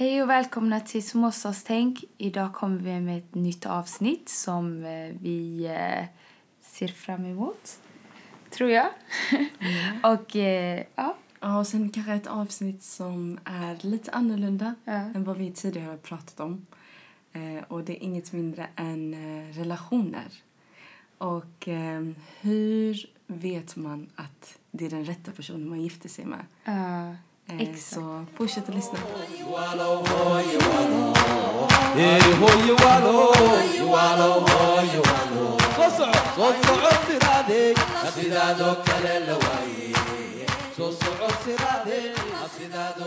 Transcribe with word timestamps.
Hej 0.00 0.22
och 0.22 0.30
välkomna 0.30 0.80
till 0.80 1.08
Småstadstänk. 1.08 2.04
Idag 2.18 2.52
kommer 2.54 2.78
vi 2.78 3.00
med 3.00 3.18
ett 3.18 3.34
nytt 3.34 3.66
avsnitt 3.66 4.28
som 4.28 4.84
eh, 4.84 5.16
vi 5.20 5.66
eh, 5.66 6.04
ser 6.60 6.88
fram 6.88 7.24
emot, 7.24 7.78
tror 8.50 8.70
jag. 8.70 8.86
och 10.12 10.36
eh, 10.36 10.82
ja, 10.94 11.16
Ja, 11.40 11.58
och 11.58 11.66
sen 11.66 11.90
kanske 11.90 12.12
ett 12.12 12.26
avsnitt 12.26 12.82
som 12.82 13.38
är 13.44 13.86
lite 13.86 14.10
annorlunda 14.12 14.74
Ja. 14.84 14.92
än 14.92 15.24
vad 15.24 15.36
vi 15.36 15.52
tidigare 15.52 15.90
har 15.90 15.96
pratat 15.96 16.40
om. 16.40 16.66
Och 17.68 17.84
det 17.84 17.92
är 17.92 18.02
inget 18.04 18.32
mindre 18.32 18.66
än 18.76 19.14
relationer. 19.52 20.28
Och 21.18 21.68
hur 22.40 23.06
vet 23.26 23.76
man 23.76 24.08
att 24.14 24.58
det 24.70 24.86
är 24.86 24.90
den 24.90 25.04
rätta 25.04 25.32
personen 25.32 25.68
man 25.68 25.80
gifter 25.80 26.08
sig 26.08 26.24
med? 26.24 26.44
ja, 26.64 27.16
exakt. 27.58 27.94
så 27.94 28.24
fortsätt 28.34 28.68
att 28.68 28.74
lyssna. 28.74 28.98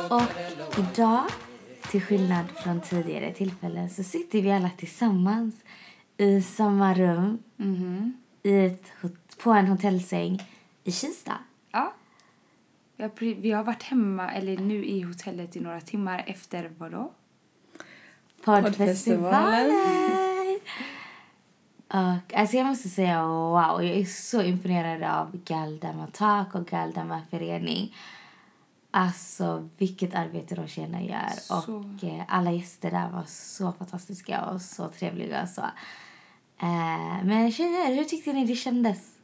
Och 0.10 0.22
idag, 0.78 1.24
till 1.92 2.02
skillnad 2.02 2.46
från 2.64 2.82
tidigare 2.82 3.34
tillfällen, 3.34 3.90
så 3.90 4.04
sitter 4.04 4.42
vi 4.42 4.52
alla 4.52 4.70
tillsammans 4.78 5.56
i 6.18 6.42
samma 6.42 6.94
rum 6.94 7.44
i 8.44 8.66
ett, 8.66 8.84
på 9.44 9.52
en 9.52 9.68
hotellsäng 9.68 10.48
i 10.84 10.92
Kista. 10.92 11.34
Ja. 11.72 11.94
Vi 13.04 13.10
har, 13.10 13.16
pre- 13.16 13.42
vi 13.42 13.52
har 13.52 13.64
varit 13.64 13.84
hemma, 13.84 14.32
eller 14.32 14.58
nu 14.58 14.86
i 14.86 15.02
hotellet 15.02 15.56
i 15.56 15.60
några 15.60 15.82
timmar 15.82 16.24
efter 16.28 16.72
vadå? 16.78 17.12
Poddfestivalen! 18.44 19.72
Och 21.88 22.34
alltså 22.34 22.58
jag 22.58 22.66
måste 22.66 22.90
säga 22.90 23.26
wow, 23.28 23.84
jag 23.84 23.98
är 23.98 24.06
så 24.06 24.42
imponerad 24.42 25.04
av 25.04 25.38
Galdemar 25.46 26.08
Tak 26.12 26.56
och 26.56 26.66
Galdemar 26.66 27.22
Förening. 27.30 27.96
Alltså 28.92 29.70
vilket 29.78 30.16
arbete 30.16 30.56
de 30.56 30.68
tjejerna 30.68 31.02
gör. 31.02 31.30
Så. 31.30 31.56
Och 31.56 32.04
eh, 32.04 32.24
alla 32.28 32.52
gäster 32.52 32.92
där 32.92 33.10
var 33.10 33.24
så 33.28 33.72
fantastiska 33.72 34.46
och 34.46 34.62
så 34.62 34.90
trevliga. 34.90 35.48
Så. 35.48 35.62
Eh, 36.62 37.24
men 37.24 37.52
tjejer, 37.52 37.96
hur 37.96 38.04
tyckte 38.04 38.34
ni 38.34 38.46
det 38.46 38.56
kändes? 38.56 39.16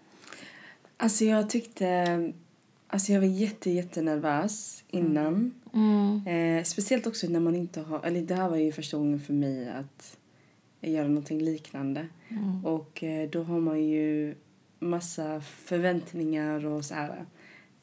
Alltså 0.97 1.25
jag 1.25 1.49
tyckte... 1.49 2.33
Alltså 2.91 3.11
jag 3.11 3.19
var 3.19 3.27
jätte, 3.27 3.71
jättenervös 3.71 4.83
innan. 4.87 5.53
Mm. 5.73 6.27
Eh, 6.27 6.63
speciellt 6.63 7.07
också 7.07 7.27
när 7.27 7.39
man 7.39 7.55
inte 7.55 7.81
har... 7.81 8.05
Eller 8.05 8.21
det 8.21 8.35
här 8.35 8.49
var 8.49 8.57
ju 8.57 8.71
första 8.71 8.97
gången 8.97 9.19
för 9.19 9.33
mig 9.33 9.69
att 9.69 10.17
göra 10.81 11.07
någonting 11.07 11.41
liknande. 11.41 12.07
Och 12.63 13.03
eh, 13.03 13.29
då 13.29 13.43
har 13.43 13.59
man 13.59 13.83
ju 13.83 14.35
massa 14.79 15.41
förväntningar 15.41 16.65
och 16.65 16.85
så 16.85 16.93
här. 16.93 17.25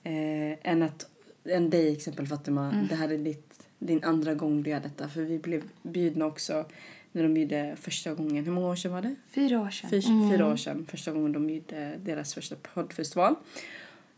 Eh, 0.02 0.70
än 0.72 0.82
att... 0.82 1.10
En 1.44 1.70
dig 1.70 1.92
exempel 1.92 2.26
Fatima, 2.26 2.86
det 2.88 2.94
här 2.94 3.08
är 3.08 3.18
ditt, 3.18 3.68
din 3.78 4.04
andra 4.04 4.34
gång 4.34 4.62
du 4.62 4.70
gör 4.70 4.80
detta. 4.80 5.08
För 5.08 5.22
vi 5.22 5.38
blev 5.38 5.62
bjudna 5.82 6.26
också 6.26 6.64
när 7.12 7.22
de 7.22 7.34
bjöd 7.34 7.78
första 7.78 8.14
gången. 8.14 8.44
Hur 8.44 8.52
många 8.52 8.66
år 8.66 8.76
sedan 8.76 8.92
var 8.92 9.02
det? 9.02 9.14
Fyra 9.30 9.60
år 9.60 9.70
sedan. 9.70 9.90
Fyra, 9.90 10.30
fyra 10.30 10.46
år 10.46 10.56
sedan, 10.56 10.86
första 10.90 11.12
gången 11.12 11.32
de 11.32 11.50
gjorde 11.50 11.96
deras 12.04 12.34
första 12.34 12.56
poddfestival. 12.74 13.34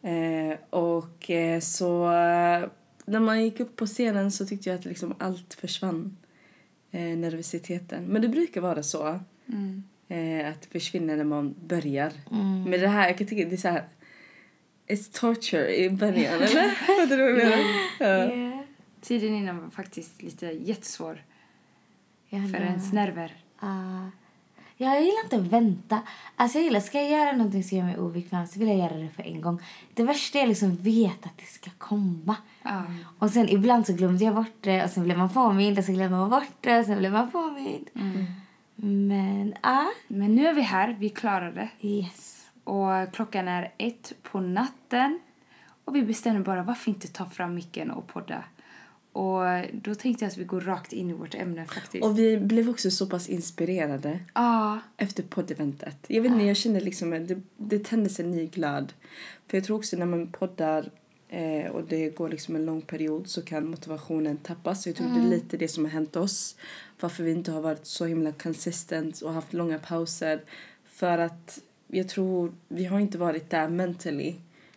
Eh, 0.02 0.58
och 0.70 1.30
eh, 1.30 1.60
så 1.60 2.08
när 3.04 3.20
man 3.20 3.44
gick 3.44 3.60
upp 3.60 3.76
på 3.76 3.86
scenen 3.86 4.32
så 4.32 4.46
tyckte 4.46 4.68
jag 4.68 4.78
att 4.78 4.84
liksom 4.84 5.14
allt 5.18 5.54
försvann. 5.54 6.16
Eh, 6.90 7.00
nervositeten. 7.00 8.04
Men 8.04 8.22
det 8.22 8.28
brukar 8.28 8.60
vara 8.60 8.82
så. 8.82 9.20
Mm. 9.46 9.82
Eh, 10.08 10.48
att 10.48 10.62
det 10.62 10.68
försvinner 10.68 11.16
när 11.16 11.24
man 11.24 11.54
börjar. 11.66 12.12
Men 12.68 12.80
det 12.80 12.88
här, 12.88 13.08
jag 13.08 13.18
kan 13.18 13.26
tycka 13.26 13.48
det 13.48 13.54
är 13.54 13.56
så 13.56 13.68
här. 13.68 13.84
It's 14.86 15.20
torture 15.20 15.76
i 15.76 15.90
början, 15.90 16.34
eller? 16.34 16.70
Fattar 16.86 17.16
du 17.16 17.32
vad 17.32 17.42
jag 17.42 17.48
menar? 17.48 18.54
Ja. 18.54 18.64
Tiden 19.00 19.34
innan 19.34 19.58
var 19.62 19.70
faktiskt 19.70 20.22
lite 20.22 20.46
jättesvår 20.46 21.24
Jag 22.28 22.50
för 22.50 22.60
ens 22.60 22.92
nerver. 22.92 23.36
Ah. 23.58 24.10
Jag 24.86 25.02
gillar 25.02 25.24
inte 25.24 25.36
att 25.36 25.42
vänta. 25.42 26.00
Alltså 26.36 26.58
jag 26.58 26.64
gillar, 26.64 26.80
ska 26.80 27.00
jag 27.02 27.10
göra 27.10 27.32
någonting 27.32 27.64
som 27.64 27.78
gör 27.78 27.84
mig 27.84 27.98
obekväm 27.98 28.46
så 28.46 28.58
vill 28.58 28.68
jag 28.68 28.76
göra 28.76 28.96
det 28.96 29.08
för 29.08 29.22
en 29.22 29.40
gång. 29.40 29.62
Det 29.94 30.02
värsta 30.02 30.38
är 30.38 30.46
liksom 30.46 30.76
vet 30.76 31.26
att 31.26 31.38
det 31.38 31.44
ska 31.44 31.70
komma. 31.78 32.36
Ja. 32.62 32.82
Och 33.18 33.30
sen 33.30 33.48
ibland 33.48 33.86
så 33.86 33.92
glömde 33.92 34.24
jag 34.24 34.34
bort 34.34 34.56
det 34.60 34.84
och 34.84 34.90
sen 34.90 35.04
blev 35.04 35.18
man 35.18 35.28
påmind 35.30 35.78
och 35.78 35.84
så 35.84 35.92
glömde 35.92 36.16
man 36.16 36.30
bort 36.30 36.52
det 36.60 36.78
och 36.78 36.84
sen 36.86 36.98
blev 36.98 37.12
man 37.12 37.30
påmind. 37.30 37.88
Men 38.74 39.54
ah, 39.60 39.86
Men 40.08 40.34
nu 40.34 40.46
är 40.46 40.54
vi 40.54 40.62
här, 40.62 40.96
vi 40.98 41.08
klarade 41.08 41.68
det. 41.80 41.88
yes. 41.88 42.34
Och 42.64 43.12
klockan 43.12 43.48
är 43.48 43.72
ett 43.78 44.12
på 44.22 44.40
natten. 44.40 45.20
Och 45.84 45.96
vi 45.96 46.02
bestämde 46.02 46.40
bara 46.40 46.62
varför 46.62 46.90
inte 46.90 47.08
ta 47.08 47.26
fram 47.26 47.54
micken 47.54 47.90
och 47.90 48.06
podda. 48.06 48.44
Och 49.18 49.44
då 49.72 49.94
tänkte 49.94 50.24
jag 50.24 50.30
att 50.30 50.36
vi 50.36 50.44
går 50.44 50.60
rakt 50.60 50.92
in 50.92 51.10
i 51.10 51.12
vårt 51.12 51.34
ämne 51.34 51.66
faktiskt. 51.66 52.04
Och 52.04 52.18
vi 52.18 52.36
blev 52.36 52.70
också 52.70 52.90
så 52.90 53.06
pass 53.06 53.28
inspirerade. 53.28 54.20
Ja, 54.34 54.80
efter 54.96 55.22
poddeventet. 55.22 55.96
Jag 56.06 56.22
vet 56.22 56.32
inte, 56.32 56.44
jag 56.44 56.56
kände 56.56 56.80
liksom 56.80 57.12
att 57.12 57.28
det, 57.28 57.40
det 57.56 57.84
tändes 57.84 58.20
en 58.20 58.30
ny 58.30 58.46
glöd. 58.46 58.92
För 59.46 59.56
jag 59.56 59.64
tror 59.64 59.76
också 59.76 59.96
när 59.96 60.06
man 60.06 60.26
poddar 60.26 60.90
eh, 61.28 61.70
och 61.70 61.84
det 61.84 62.10
går 62.10 62.28
liksom 62.28 62.56
en 62.56 62.64
lång 62.64 62.82
period 62.82 63.28
så 63.28 63.42
kan 63.42 63.70
motivationen 63.70 64.36
tappas. 64.36 64.82
Så 64.82 64.88
jag 64.88 64.96
tror 64.96 65.08
det 65.08 65.20
är 65.20 65.30
lite 65.30 65.56
det 65.56 65.68
som 65.68 65.84
har 65.84 65.92
hänt 65.92 66.16
oss. 66.16 66.56
Varför 67.00 67.24
vi 67.24 67.30
inte 67.30 67.52
har 67.52 67.60
varit 67.60 67.86
så 67.86 68.04
himla 68.04 68.32
consistent 68.32 69.20
och 69.20 69.32
haft 69.32 69.52
långa 69.52 69.78
pauser. 69.78 70.40
För 70.86 71.18
att 71.18 71.60
jag 71.86 72.08
tror 72.08 72.52
vi 72.68 72.84
har 72.84 73.00
inte 73.00 73.18
varit 73.18 73.50
där 73.50 73.68
mentally. 73.68 74.34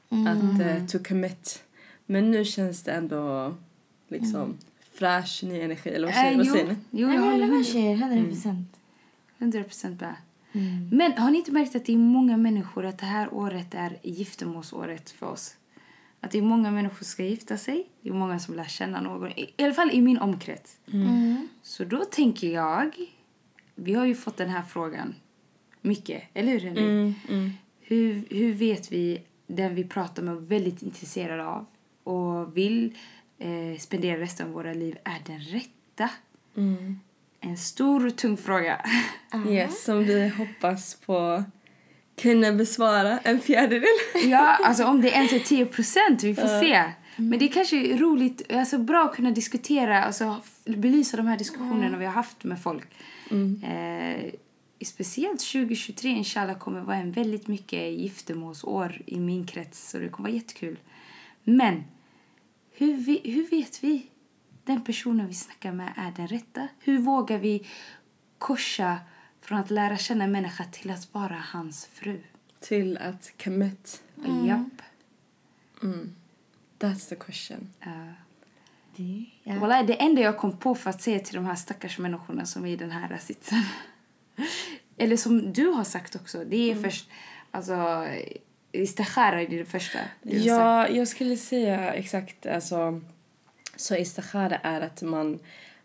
Att 0.10 0.62
eh, 0.62 0.86
to 0.86 0.98
commit. 1.08 1.64
Men 2.06 2.32
nu 2.32 2.46
känns 2.46 2.84
det 2.84 2.92
ändå 2.92 3.54
liksom 4.12 4.58
fräsch, 4.94 5.44
ny 5.44 5.60
energi. 5.60 5.90
Eller 5.90 6.08
vad 6.08 6.16
säger, 6.16 6.32
äh, 6.32 6.38
vad 6.38 6.46
jo, 6.46 6.54
säger 6.54 6.68
ni? 6.68 6.76
jo, 6.92 7.12
jag 7.12 7.22
håller 7.22 7.48
med 7.48 7.66
tjejer, 7.66 7.96
100 7.96 8.30
procent. 8.30 8.78
100 9.38 9.64
procent 9.64 10.02
med. 10.02 10.16
Men 10.92 11.18
har 11.18 11.32
ni 11.32 11.38
inte 11.38 11.52
märkt 11.52 11.76
att 11.76 11.86
det 11.86 11.94
är 11.94 11.98
många 11.98 12.38
människor, 12.38 12.86
att 12.86 12.98
det 12.98 13.06
här 13.06 13.34
året 13.34 13.74
är 13.74 13.98
giftermålsåret 14.04 15.10
för 15.10 15.26
oss? 15.26 15.56
Att 16.20 16.32
det 16.32 16.38
är 16.38 16.42
många 16.42 16.72
människor 16.72 16.98
som 16.98 17.06
ska 17.06 17.24
gifta 17.24 17.58
sig. 17.58 17.88
Det 18.02 18.10
är 18.10 18.14
många 18.14 18.40
som 18.40 18.56
lär 18.56 18.64
känna 18.64 19.02
någon. 19.02 19.32
I, 19.32 19.54
i 19.58 19.64
alla 19.64 19.74
fall 19.74 19.92
i 19.92 20.02
min 20.02 20.18
omkrets. 20.18 20.78
Så 21.62 21.84
då 21.84 22.06
tänker 22.06 22.48
jag, 22.54 22.96
vi 23.76 23.94
har 23.94 24.06
ju 24.06 24.16
fått 24.16 24.38
den 24.38 24.50
här 24.50 24.62
frågan 24.62 25.16
mycket, 25.82 26.24
eller 26.34 26.52
hur 26.52 26.60
Henrik? 26.60 27.16
Hur, 27.80 28.26
hur 28.30 28.54
vet 28.54 28.92
vi 28.92 29.22
den 29.48 29.76
vi 29.76 29.84
pratar 29.84 30.24
med 30.24 30.34
och 30.34 30.42
är 30.42 30.46
väldigt 30.46 30.82
intresserade 30.82 31.46
av 31.46 31.66
och 32.04 32.58
vill 32.58 32.98
eh, 33.42 33.80
spendera 33.80 34.20
resten 34.20 34.48
av 34.48 34.54
våra 34.54 34.74
liv 34.74 34.98
är 35.04 35.22
den 35.26 35.40
rätta? 35.40 36.10
En 37.40 37.58
stor 37.58 38.06
och 38.06 38.16
tung 38.16 38.38
fråga. 38.38 38.86
Yes, 39.50 39.84
som 39.84 40.04
vi 40.04 40.28
hoppas 40.28 40.96
på 40.96 41.44
kunna 42.22 42.52
besvara 42.52 43.20
en 43.20 43.40
fjärdedel. 43.40 43.90
Ja, 44.30 44.58
alltså 44.64 44.86
om 44.86 45.02
det 45.02 45.10
ens 45.10 45.34
är 45.34 45.40
10 45.40 45.66
procent, 45.66 46.24
vi 46.24 46.36
får 46.36 46.62
se. 46.62 46.84
Men 47.16 47.40
det 47.40 47.46
är 47.46 47.52
kanske 47.52 47.98
roligt, 47.98 48.52
alltså 48.52 48.78
bra 48.78 49.06
att 49.06 49.16
kunna 49.16 49.32
diskutera, 49.32 50.04
alltså 50.04 50.42
belysa 50.66 51.18
de 51.18 51.28
här 51.28 51.38
diskussionerna 51.38 51.98
vi 51.98 52.06
har 52.06 52.14
haft 52.14 52.44
med 52.44 52.62
folk. 52.62 52.88
Eh, 53.64 54.32
speciellt 54.86 55.40
2023, 55.40 56.10
inshallah, 56.10 56.58
kommer 56.58 56.82
vara 56.82 56.98
en 56.98 57.12
väldigt 57.12 57.48
mycket 57.48 58.00
giftermålsår 58.00 59.02
i 59.06 59.20
min 59.20 59.46
krets, 59.46 59.90
så 59.90 60.00
det 60.00 60.10
kommer 60.10 60.30
vara 60.30 60.38
jättekul. 60.38 60.80
Men, 61.44 61.84
hur, 62.82 62.98
vi, 62.98 63.22
hur 63.24 63.50
vet 63.50 63.84
vi 63.84 64.10
den 64.64 64.84
personen 64.84 65.28
vi 65.28 65.34
snackar 65.34 65.72
med 65.72 65.94
är 65.98 66.12
den 66.12 66.28
rätta? 66.28 66.68
Hur 66.80 67.00
vågar 67.00 67.38
vi 67.38 67.68
korsa 68.38 69.00
från 69.42 69.58
att 69.60 69.72
lära 69.72 69.98
känna 69.98 70.24
en 70.24 70.32
människa 70.32 70.66
till 70.66 70.92
att 70.92 71.14
vara 71.14 71.44
hans 71.54 71.86
fru? 71.86 72.22
Till 72.60 72.98
att 72.98 73.44
commit. 73.44 74.04
Japp. 74.46 74.82
That's 76.80 77.10
the 77.10 77.16
question. 77.16 77.74
Ja. 77.80 78.14
Det, 78.96 79.26
ja. 79.44 79.60
Wallah, 79.60 79.86
det 79.86 80.02
enda 80.02 80.22
jag 80.22 80.38
kom 80.38 80.58
på 80.58 80.76
för 80.76 80.90
att 80.90 81.02
säga 81.02 81.20
till 81.20 81.36
de 81.36 81.46
här 81.46 81.56
stackars 81.56 82.00
människorna 82.00 82.46
som 82.46 82.66
är 82.66 82.70
i 82.70 82.76
den 82.76 82.92
här 82.92 83.18
sitsen. 83.18 83.64
Eller 84.98 85.18
som 85.18 85.54
du 85.54 85.68
har 85.68 85.84
sagt 85.84 86.16
också. 86.16 86.46
Det 86.46 86.72
är 86.72 86.76
först, 86.76 87.10
alltså, 87.52 88.08
istikhara 88.72 89.42
är 89.42 89.48
det 89.48 89.66
första. 89.66 90.00
du 90.22 90.30
har 90.30 90.38
sagt. 90.38 90.48
Ja, 90.48 90.88
jag 90.88 91.08
skulle 91.08 91.38
säga 91.38 91.94
exakt 91.94 92.46
alltså 92.46 93.02
så 93.76 93.96
istikhara 93.96 94.56
är 94.56 94.82
att 94.82 95.02
man 95.02 95.40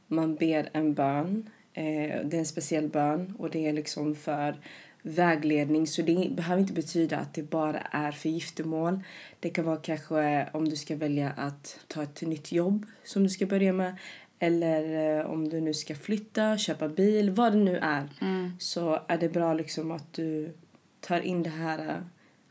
man 0.06 0.34
ber 0.34 0.68
en 0.72 0.94
bön. 0.94 1.50
Eh, 1.72 2.24
det 2.24 2.36
är 2.36 2.38
en 2.38 2.46
speciell 2.46 2.88
bön 2.88 3.34
och 3.38 3.50
det 3.50 3.66
är 3.66 3.72
liksom 3.72 4.14
för 4.14 4.56
vägledning. 5.02 5.86
Så 5.86 6.02
det 6.02 6.28
behöver 6.30 6.60
inte 6.60 6.72
betyda 6.72 7.18
att 7.18 7.34
det 7.34 7.42
bara 7.42 7.80
är 7.80 8.12
för 8.12 8.28
giftermål. 8.28 9.00
Det 9.40 9.50
kan 9.50 9.64
vara 9.64 9.76
kanske 9.76 10.48
om 10.52 10.68
du 10.68 10.76
ska 10.76 10.96
välja 10.96 11.32
att 11.36 11.78
ta 11.86 12.02
ett 12.02 12.22
nytt 12.22 12.52
jobb 12.52 12.86
som 13.04 13.22
du 13.22 13.28
ska 13.28 13.46
börja 13.46 13.72
med. 13.72 13.96
eller 14.38 15.18
eh, 15.18 15.26
om 15.26 15.48
du 15.48 15.60
nu 15.60 15.74
ska 15.74 15.94
flytta, 15.94 16.58
köpa 16.58 16.88
bil, 16.88 17.30
vad 17.30 17.52
det 17.52 17.58
nu 17.58 17.76
är. 17.76 18.08
Mm. 18.20 18.52
Så 18.58 19.00
är 19.08 19.18
det 19.18 19.28
bra 19.28 19.54
liksom 19.54 19.90
att 19.90 20.12
du 20.12 20.54
tar 21.00 21.20
in 21.20 21.42
det 21.42 21.50
här, 21.50 21.88
eh, 21.88 21.94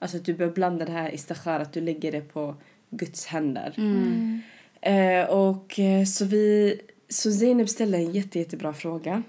alltså 0.05 0.17
att 0.17 0.25
du 0.25 0.33
börjar 0.33 0.51
blanda 0.51 0.85
det 0.85 0.91
här 0.91 1.13
istikhara, 1.13 1.61
att 1.61 1.73
du 1.73 1.81
lägger 1.81 2.11
det 2.11 2.21
på 2.21 2.55
Guds 2.89 3.25
händer. 3.25 3.73
Mm. 3.77 4.41
Eh, 4.81 5.29
och 5.29 5.79
eh, 5.79 6.05
så 6.05 6.25
vi, 6.25 6.79
så 7.09 7.31
Zeynep 7.31 7.69
ställde 7.69 7.97
en 7.97 8.11
jätte, 8.11 8.39
jättebra 8.39 8.73
fråga 8.73 9.23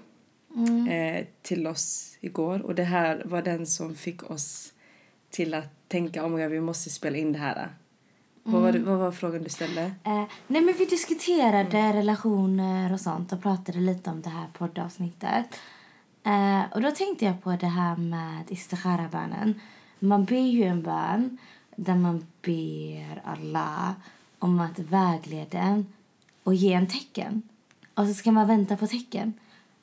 eh, 0.89 1.25
till 1.41 1.67
oss 1.67 2.17
igår. 2.21 2.61
Och 2.61 2.75
det 2.75 2.83
här 2.83 3.21
var 3.25 3.41
den 3.41 3.65
som 3.65 3.95
fick 3.95 4.31
oss 4.31 4.73
till 5.29 5.53
att 5.53 5.89
tänka 5.89 6.25
om 6.25 6.33
oh, 6.33 6.47
vi 6.47 6.59
måste 6.59 6.89
spela 6.89 7.17
in 7.17 7.33
det 7.33 7.39
här. 7.39 7.69
Vad, 8.43 8.61
var 8.61 8.71
det, 8.71 8.79
vad 8.79 8.97
var 8.97 9.11
frågan 9.11 9.43
du 9.43 9.49
ställde? 9.49 9.81
Eh, 9.81 10.23
nej 10.47 10.61
men 10.61 10.73
vi 10.77 10.85
diskuterade 10.85 11.93
relationer 11.93 12.93
och 12.93 12.99
sånt 12.99 13.33
och 13.33 13.41
pratade 13.41 13.79
lite 13.79 14.09
om 14.09 14.21
det 14.21 14.29
här 14.29 14.47
poddavsnittet. 14.57 15.59
Eh, 16.25 16.61
och 16.73 16.81
då 16.81 16.91
tänkte 16.91 17.25
jag 17.25 17.43
på 17.43 17.51
det 17.51 17.67
här 17.67 17.97
med 17.97 18.43
istikhara-bönen. 18.51 19.59
Man 19.99 20.25
ber 20.25 20.47
ju 20.47 20.63
en 20.63 20.81
bön 20.81 21.37
där 21.75 21.95
man 21.95 22.25
ber 22.41 23.21
Allah 23.25 23.91
om 24.39 24.59
att 24.59 24.79
vägleda 24.79 25.57
en 25.57 25.85
och 26.43 26.55
ge 26.55 26.73
en 26.73 26.87
tecken. 26.87 27.41
Och 27.93 28.07
så 28.07 28.13
ska 28.13 28.31
man 28.31 28.47
vänta 28.47 28.77
på 28.77 28.87
tecken. 28.87 29.33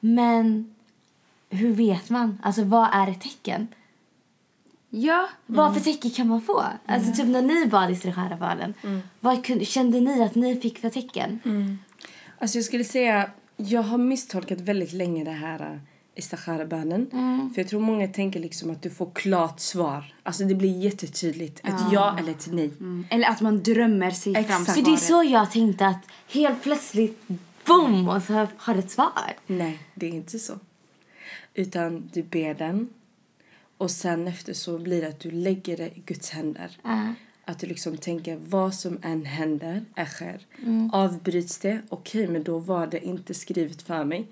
Men 0.00 0.74
hur 1.50 1.72
vet 1.72 2.10
man? 2.10 2.38
Alltså 2.42 2.64
vad 2.64 2.88
är 2.92 3.10
ett 3.10 3.20
tecken? 3.20 3.68
Ja. 4.90 5.28
Vad 5.46 5.74
för 5.74 5.80
tecken 5.80 6.10
kan 6.10 6.28
man 6.28 6.40
få? 6.40 6.64
Alltså 6.86 7.12
typ 7.12 7.26
när 7.26 7.42
ni 7.42 7.66
bad 7.66 7.90
istikhara-bönen. 7.90 8.74
Vad 9.20 9.44
kunde, 9.44 9.64
kände 9.64 10.00
ni 10.00 10.22
att 10.22 10.34
ni 10.34 10.60
fick 10.60 10.78
för 10.78 10.90
tecken? 10.90 11.40
Alltså 12.38 12.58
jag 12.58 12.64
skulle 12.64 12.84
säga, 12.84 13.30
jag 13.56 13.82
har 13.82 13.98
misstolkat 13.98 14.60
väldigt 14.60 14.92
länge 14.92 15.24
det 15.24 15.30
här 15.30 15.80
uh, 16.14 16.18
istikhara-bönen. 16.18 17.10
För 17.54 17.62
jag 17.62 17.68
tror 17.68 17.80
många 17.80 18.08
tänker 18.08 18.40
liksom 18.40 18.70
att 18.70 18.82
du 18.82 18.90
får 18.90 19.10
klart 19.14 19.60
svar. 19.60 20.14
Alltså 20.22 20.44
det 20.44 20.54
blir 20.54 20.78
jättetydligt. 20.78 21.58
Ett 21.58 21.92
ja 21.92 22.16
eller 22.18 22.30
ett 22.30 22.48
nej. 22.52 22.70
Mm. 22.80 23.06
Eller 23.10 23.28
att 23.28 23.40
man 23.40 23.62
drömmer 23.62 24.10
sig 24.10 24.32
fram 24.32 24.44
Exakt. 24.44 24.78
För 24.78 24.82
det 24.82 24.92
är 24.92 24.96
så 24.96 25.24
jag 25.24 25.50
tänkte 25.50 25.86
att 25.86 26.06
helt 26.28 26.62
plötsligt, 26.62 27.28
boom, 27.66 28.08
och 28.08 28.22
så 28.22 28.46
har 28.56 28.74
du 28.74 28.80
ett 28.80 28.90
svar. 28.90 29.32
Nej, 29.46 29.78
det 29.94 30.06
är 30.06 30.10
inte 30.10 30.38
så. 30.38 30.58
Utan 31.54 32.10
du 32.12 32.22
ber 32.22 32.54
den. 32.54 32.88
Och 33.76 33.90
sen 33.90 34.28
efter 34.28 34.52
så 34.52 34.78
blir 34.78 35.00
det 35.02 35.08
att 35.08 35.20
du 35.20 35.30
lägger 35.30 35.76
det 35.76 35.86
i 35.86 36.02
Guds 36.06 36.30
händer. 36.30 36.78
Att 37.46 37.58
du 37.58 37.66
liksom 37.66 37.96
tänker 37.96 38.36
vad 38.36 38.74
som 38.74 38.98
än 39.02 39.24
händer 39.24 39.84
är 39.94 40.04
sker. 40.04 40.46
Avbryts 40.92 41.58
det, 41.58 41.82
okej 41.88 42.28
men 42.28 42.42
då 42.42 42.58
var 42.58 42.86
det 42.86 43.04
inte 43.04 43.34
skrivet 43.34 43.82
för 43.82 44.04
mig. 44.04 44.26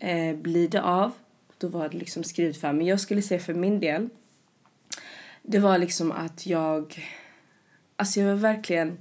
Eh, 0.00 0.36
blir 0.36 0.68
det 0.68 0.82
av, 0.82 1.12
då 1.58 1.68
var 1.68 1.88
det 1.88 1.96
liksom 1.96 2.24
skrivet 2.24 2.56
för 2.56 2.72
mig. 2.72 2.86
Jag 2.86 3.00
skulle 3.00 3.22
säga 3.22 3.40
för 3.40 3.54
min 3.54 3.80
del. 3.80 4.08
Det 5.42 5.58
var 5.58 5.78
liksom 5.78 6.12
att 6.12 6.46
jag, 6.46 7.08
alltså 7.96 8.20
jag 8.20 8.28
var 8.28 8.34
verkligen, 8.34 8.98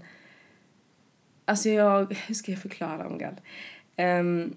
alltså 1.45 1.69
jag, 1.69 2.13
hur 2.13 2.35
ska 2.35 2.51
jag 2.51 2.61
förklara 2.61 3.07
om 3.07 3.17
God? 3.17 3.41
Ehm, 3.95 4.55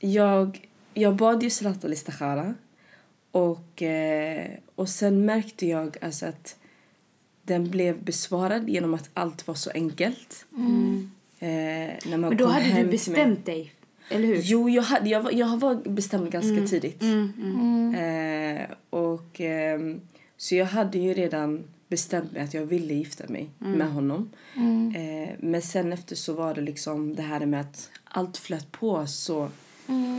jag, 0.00 0.68
jag 0.94 1.16
bad 1.16 1.42
ju 1.42 1.50
Salat 1.50 1.84
al-Istikhara 1.84 2.54
och, 3.30 3.82
eh, 3.82 4.50
och 4.74 4.88
sen 4.88 5.24
märkte 5.24 5.66
jag 5.66 5.96
alltså 6.02 6.26
att 6.26 6.56
den 7.46 7.70
blev 7.70 8.02
besvarad 8.04 8.68
genom 8.68 8.94
att 8.94 9.10
allt 9.14 9.46
var 9.46 9.54
så 9.54 9.70
enkelt. 9.70 10.46
Eh, 11.38 11.48
när 11.48 12.16
man 12.16 12.20
Men 12.20 12.36
då 12.36 12.44
kom 12.44 12.52
hade 12.52 12.64
hem 12.64 12.84
du 12.84 12.90
bestämt 12.90 13.46
dig, 13.46 13.72
eller 14.08 14.26
hur? 14.26 14.40
Jo, 14.42 14.68
jag, 14.68 14.82
hade, 14.82 15.08
jag, 15.10 15.20
var, 15.22 15.32
jag 15.32 15.58
var 15.60 15.74
bestämd 15.74 16.30
ganska 16.30 16.50
Mm. 16.52 16.66
tidigt. 16.66 17.02
Eh, 17.96 18.76
och, 18.90 19.40
ehm, 19.40 20.00
så 20.36 20.54
jag 20.54 20.66
hade 20.66 20.98
ju 20.98 21.14
redan 21.14 21.64
bestämt 21.88 22.32
mig 22.32 22.42
att 22.42 22.54
jag 22.54 22.66
ville 22.66 22.94
gifta 22.94 23.24
mig 23.28 23.50
Mm. 23.60 23.72
med 23.78 23.92
honom. 23.92 24.30
Eh, 24.96 25.34
men 25.40 25.62
sen 25.62 25.92
efter 25.92 26.16
så 26.16 26.32
var 26.32 26.54
det 26.54 26.60
liksom 26.60 27.14
det 27.14 27.22
här 27.22 27.46
med 27.46 27.60
att 27.60 27.90
allt 28.04 28.36
flöt 28.36 28.72
på 28.72 29.06
så 29.06 29.48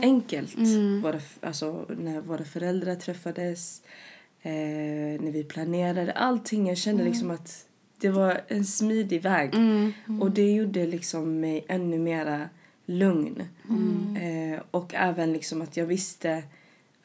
enkelt. 0.02 0.58
Mm. 0.58 1.02
Våra, 1.02 1.20
alltså, 1.42 1.86
när 1.98 2.22
våra 2.22 2.46
föräldrar 2.46 2.96
träffades, 2.96 3.82
eh, 4.42 5.22
när 5.22 5.32
vi 5.32 5.44
planerade, 5.44 6.12
allting. 6.12 6.68
Jag 6.68 6.78
kände 6.78 7.04
liksom 7.04 7.32
att 7.32 7.68
det 8.00 8.10
var 8.10 8.42
en 8.48 8.66
smidig 8.66 9.22
väg. 9.22 9.54
Och 10.22 10.32
det 10.32 10.52
gjorde 10.52 10.88
liksom 10.88 11.40
mig 11.40 11.66
ännu 11.68 12.00
mera 12.00 12.50
lugn. 12.86 13.44
Eh, 14.18 14.62
och 14.72 14.94
även 14.96 15.34
liksom 15.34 15.62
att 15.62 15.78
jag 15.78 15.86
visste 15.86 16.44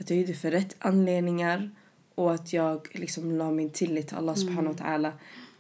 att 0.01 0.11
jag 0.11 0.19
gjorde 0.19 0.35
för 0.35 0.51
rätt 0.51 0.77
anledningar 0.79 1.71
och 2.15 2.35
att 2.35 2.53
jag 2.53 2.89
liksom 2.93 3.39
la 3.39 3.51
min 3.51 3.71
tillit 3.71 4.09
till 4.09 4.17
Allah 4.17 4.35
subhanahu 4.35 4.75
wa 4.75 4.85
ta'ala. 4.85 5.13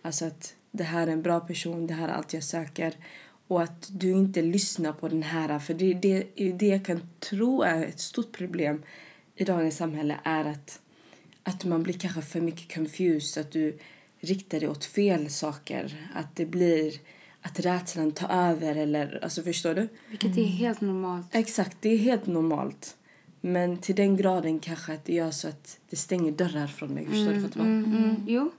Alltså 0.02 0.24
att 0.24 0.54
det 0.70 0.84
här 0.84 1.06
är 1.06 1.12
en 1.12 1.22
bra 1.22 1.40
person, 1.40 1.86
det 1.86 1.94
här 1.94 2.08
är 2.08 2.12
allt 2.12 2.32
jag 2.32 2.42
söker. 2.42 2.94
Och 3.48 3.62
att 3.62 3.88
du 3.90 4.10
inte 4.10 4.42
lyssnar 4.42 4.92
på 4.92 5.08
den 5.08 5.22
här. 5.22 5.58
För 5.58 5.74
det, 5.74 5.94
det, 5.94 6.24
det 6.52 6.66
jag 6.66 6.84
kan 6.84 7.00
tro 7.20 7.62
är 7.62 7.84
ett 7.84 8.00
stort 8.00 8.32
problem 8.32 8.82
i 9.36 9.44
dagens 9.44 9.76
samhälle 9.76 10.16
är 10.24 10.44
att, 10.44 10.80
att 11.42 11.64
man 11.64 11.82
blir 11.82 11.94
kanske 11.94 12.22
för 12.22 12.40
mycket 12.40 12.74
confused. 12.74 13.40
Att 13.40 13.52
du 13.52 13.78
riktar 14.20 14.60
dig 14.60 14.68
åt 14.68 14.84
fel 14.84 15.30
saker. 15.30 16.10
Att 16.14 16.36
det 16.36 16.46
blir 16.46 16.92
att 17.42 17.60
rädslan 17.60 18.12
tar 18.12 18.28
över 18.28 18.76
eller 18.76 19.20
alltså 19.22 19.42
förstår 19.42 19.74
du? 19.74 19.88
Vilket 20.10 20.38
är 20.38 20.44
helt 20.44 20.80
normalt. 20.80 21.26
Exakt, 21.32 21.76
det 21.80 21.88
är 21.88 21.98
helt 21.98 22.26
normalt. 22.26 22.96
Men 23.40 23.78
till 23.78 23.94
den 23.94 24.16
graden 24.16 24.60
kanske 24.60 24.92
att 24.94 25.04
det 25.04 25.14
gör 25.14 25.30
så 25.30 25.48
att 25.48 25.78
det 25.90 25.96
stänger 25.96 26.32
dörrar 26.32 26.66
från 26.66 26.94
dig. 26.94 27.06
Förstår 27.06 27.32
du 27.32 27.42
Fatima? 27.42 27.64
Mm, 27.64 27.84
mm, 27.84 28.16
jo, 28.26 28.50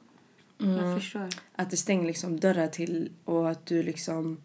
jag 0.57 1.01
förstår. 1.01 1.29
Att 1.55 1.69
det 1.69 1.77
stänger 1.77 2.07
liksom 2.07 2.39
dörrar 2.39 2.67
till 2.67 3.11
och 3.25 3.49
att 3.49 3.65
du 3.65 3.83
liksom 3.83 4.37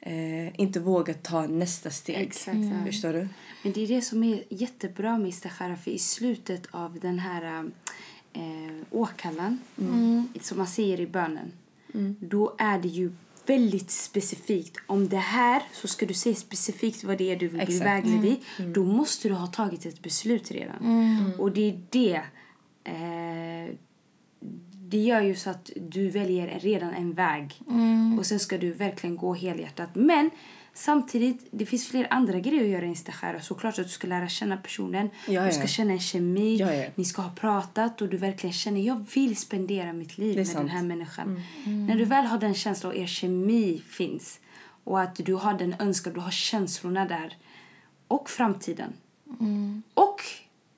eh, 0.00 0.60
inte 0.60 0.80
vågar 0.80 1.14
ta 1.14 1.46
nästa 1.46 1.90
steg. 1.90 2.16
Exakt. 2.16 2.58
ja. 2.58 2.86
Förstår 2.86 3.12
du? 3.12 3.28
Men 3.62 3.72
det 3.72 3.84
är 3.84 3.88
det 3.88 4.02
som 4.02 4.24
är 4.24 4.42
jättebra 4.48 5.18
med 5.18 5.28
istikhara 5.28 5.76
för 5.76 5.90
i 5.90 5.98
slutet 5.98 6.66
av 6.70 6.98
den 7.00 7.18
här 7.18 7.70
eh, 8.32 8.42
åkallan 8.90 9.58
som 10.40 10.58
man 10.58 10.66
säger 10.66 11.00
i 11.00 11.06
bönen 11.06 11.52
då 12.20 12.54
är 12.58 12.78
det 12.78 12.88
ju 12.88 13.12
väldigt 13.46 13.90
specifikt. 13.90 14.76
Om 14.86 15.08
det 15.08 15.16
här 15.16 15.62
så 15.72 15.88
ska 15.88 16.06
du 16.06 16.14
säga 16.14 16.34
specifikt 16.34 17.04
vad 17.04 17.18
det 17.18 17.32
är 17.32 17.36
du 17.36 17.48
vill 17.48 17.66
bli 17.66 17.78
vägledd 17.78 18.24
i. 18.24 18.40
Då 18.74 18.84
måste 18.84 19.28
du 19.28 19.34
ha 19.34 19.46
tagit 19.46 19.86
ett 19.86 20.02
beslut 20.02 20.50
redan. 20.50 21.32
Och 21.38 21.52
det 21.52 21.68
är 21.68 21.82
det 21.90 22.22
eh, 22.84 23.74
det 24.90 24.98
gör 24.98 25.20
ju 25.20 25.34
så 25.34 25.50
att 25.50 25.70
du 25.76 26.10
väljer 26.10 26.60
redan 26.60 26.94
en 26.94 27.12
väg. 27.12 27.60
Och 28.18 28.26
sen 28.26 28.40
ska 28.40 28.58
du 28.58 28.72
verkligen 28.72 29.16
gå 29.16 29.34
helhjärtat. 29.34 29.90
Men 29.94 30.30
samtidigt, 30.74 31.48
det 31.50 31.66
finns 31.66 31.88
fler 31.88 32.06
andra 32.10 32.40
grejer 32.40 32.64
att 32.64 32.70
göra 32.70 32.86
i 32.86 32.90
istikhara. 32.90 33.40
Såklart 33.40 33.78
att 33.78 33.84
du 33.84 33.90
ska 33.90 34.06
lära 34.08 34.28
känna 34.28 34.56
personen. 34.56 35.10
Ja, 35.28 35.40
Du 35.40 35.46
ja. 35.46 35.52
ska 35.52 35.66
känna 35.66 35.92
en 35.92 36.00
kemi. 36.00 36.56
Ja, 36.56 36.74
ja. 36.74 36.88
Ni 36.94 37.04
ska 37.04 37.22
ha 37.22 37.30
pratat 37.30 38.00
och 38.02 38.08
du 38.08 38.16
verkligen 38.16 38.52
känner 38.52 38.80
jag 38.80 39.04
vill 39.14 39.36
spendera 39.36 39.92
mitt 39.92 40.18
liv 40.18 40.36
med 40.36 40.46
sant. 40.48 40.58
den 40.58 40.68
här 40.68 40.82
människan. 40.82 41.42
När 41.64 41.96
du 41.96 42.04
väl 42.04 42.24
har 42.24 42.38
den 42.38 42.54
känslan 42.54 42.92
och 42.92 42.98
er 42.98 43.06
kemi 43.06 43.82
finns 43.90 44.40
och 44.84 45.00
att 45.00 45.16
du 45.16 45.34
har 45.34 45.54
den 45.54 45.74
önskan, 45.78 46.12
du 46.12 46.20
har 46.20 46.30
känslorna 46.30 47.04
där 47.04 47.36
och 48.08 48.30
framtiden. 48.30 48.92
Och 49.94 50.20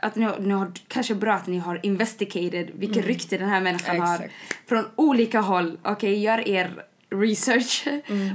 att 0.02 0.16
ni 0.16 0.24
har, 0.24 0.38
ni 0.38 0.54
har 0.54 0.72
kanske 0.88 1.14
bra 1.14 1.34
att 1.34 1.46
ni 1.46 1.58
har 1.58 1.86
investigated 1.86 2.70
vilket 2.74 3.04
rykte 3.06 3.38
den 3.38 3.48
här 3.48 3.60
människan 3.60 4.00
har 4.00 4.14
Exakt. 4.14 4.34
från 4.68 4.84
olika 4.96 5.40
håll. 5.40 5.78
Okej, 5.82 6.18
gör 6.18 6.48
er 6.48 6.84
research. 7.10 7.86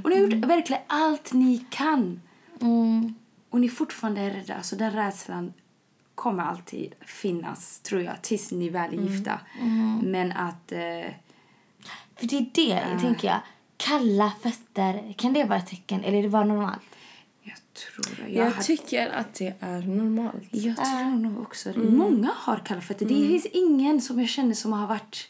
Och 0.04 0.10
ni 0.10 0.16
har 0.16 0.28
gjort 0.28 0.46
verkligen 0.46 0.82
allt 0.88 1.34
ni 1.34 1.66
kan. 1.70 2.22
Och 3.50 3.60
ni 3.60 3.70
fortfarande 3.70 4.22
är 4.22 4.32
rädda. 4.32 4.56
Alltså 4.56 4.76
den 4.76 4.92
rädslan 4.92 5.54
kommer 6.16 6.44
alltid 6.44 6.94
finnas, 7.06 7.80
tror 7.80 8.02
jag, 8.02 8.22
tills 8.22 8.52
ni 8.52 8.70
väl 8.70 8.94
är 8.94 9.02
gifta. 9.04 9.40
Men 10.04 10.32
att... 10.32 10.72
Eh, 10.72 11.12
För 12.16 12.28
det 12.28 12.38
är 12.38 12.46
det, 12.54 13.00
tänker 13.02 13.28
jag. 13.28 13.40
Kalla 13.78 14.32
fötter, 14.44 15.14
kan 15.18 15.34
det 15.34 15.44
vara 15.44 15.60
ett 15.60 15.68
tecken? 15.68 16.04
Eller 16.04 16.18
är 16.18 16.24
det 16.24 16.30
bara 16.30 16.46
normalt? 16.46 16.97
Jag 17.48 17.58
tror... 17.74 18.20
Jag, 18.30 18.46
Jag 18.46 18.52
hade- 18.52 18.64
tycker 18.64 19.10
att 19.10 19.34
det 19.34 19.54
är 19.60 19.82
normalt. 19.82 20.44
Jag 20.52 20.76
tror 20.76 21.16
nog 21.20 21.42
också 21.42 21.72
det. 21.72 21.80
Många 21.80 22.32
har 22.36 22.58
kalla 22.66 22.82
fötter. 22.82 23.06
Det 23.06 23.28
finns 23.28 23.46
ingen 23.46 24.02
som 24.02 24.20
jag 24.20 24.30
känner 24.30 24.54
som 24.54 24.74
har 24.74 24.88
varit 24.88 25.30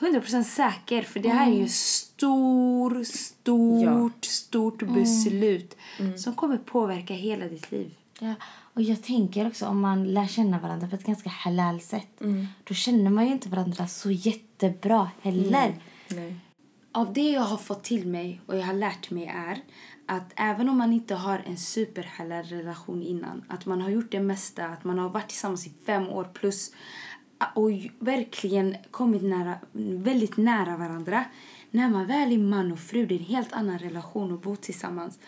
100% 0.00 0.42
säker. 0.42 1.02
För 1.02 1.20
det 1.20 1.28
här 1.28 1.50
är 1.52 1.56
ju 1.56 1.64
ett 1.64 1.70
stor, 1.70 3.04
stort, 3.04 3.82
Ja. 3.84 4.10
stort 4.22 4.82
beslut 4.94 5.76
som 6.18 6.34
kommer 6.34 6.56
påverka 6.58 7.14
hela 7.14 7.44
ditt 7.48 7.70
liv. 7.70 7.94
Ja, 8.20 8.34
och 8.74 8.82
jag 8.82 9.02
tänker 9.02 9.46
också 9.46 9.66
om 9.66 9.80
man 9.80 10.04
lär 10.14 10.26
känna 10.26 10.58
varandra 10.60 10.88
på 10.88 10.96
ett 10.96 11.06
ganska 11.06 11.30
halal 11.30 11.80
sätt. 11.80 12.20
Då 12.64 12.74
känner 12.74 13.10
man 13.10 13.26
ju 13.26 13.32
inte 13.32 13.48
varandra 13.48 13.88
så 13.88 14.10
jättebra 14.10 15.10
heller. 15.22 15.74
Nej. 16.10 16.36
Av 16.92 17.12
det 17.12 17.30
jag 17.30 17.40
har 17.42 17.56
fått 17.56 17.84
till 17.84 18.06
mig 18.06 18.40
och 18.46 18.56
jag 18.58 18.62
har 18.66 18.74
lärt 18.74 19.10
mig 19.10 19.26
är 19.26 19.58
att 20.06 20.32
även 20.36 20.68
om 20.68 20.78
man 20.78 20.92
inte 20.92 21.14
har 21.14 21.42
en 21.46 21.56
superhalal 21.56 22.44
relation 22.44 23.02
innan, 23.02 23.44
att 23.48 23.66
man 23.66 23.80
har 23.80 23.90
gjort 23.90 24.10
det 24.10 24.20
mesta, 24.20 24.66
att 24.66 24.84
man 24.84 24.98
har 24.98 25.08
varit 25.08 25.28
tillsammans 25.28 25.66
i 25.66 25.72
fem 25.86 26.08
år 26.08 26.24
plus 26.24 26.72
och 27.54 27.70
verkligen 27.98 28.76
kommit 28.90 29.22
nära, 29.22 29.58
väldigt 29.72 30.36
nära 30.36 30.76
varandra. 30.76 31.24
När 31.70 31.90
man 31.90 32.06
väl 32.06 32.32
är 32.32 32.38
man 32.38 32.72
och 32.72 32.78
fru, 32.78 33.06
det 33.06 33.14
är 33.14 33.18
en 33.18 33.24
helt 33.24 33.52
annan 33.52 33.78
relation 33.78 34.34
att 34.34 34.42
bo 34.42 34.56
tillsammans. 34.56 35.18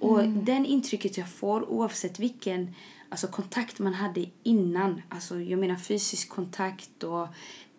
Och 0.00 0.28
den 0.28 0.66
intrycket 0.66 1.18
jag 1.18 1.28
får 1.28 1.70
oavsett 1.70 2.18
vilken 2.18 2.74
alltså, 3.08 3.26
kontakt 3.26 3.78
man 3.78 3.94
hade 3.94 4.26
innan, 4.42 5.02
alltså 5.08 5.40
jag 5.40 5.58
menar 5.58 5.76
fysisk 5.76 6.28
kontakt 6.28 7.02
och 7.02 7.22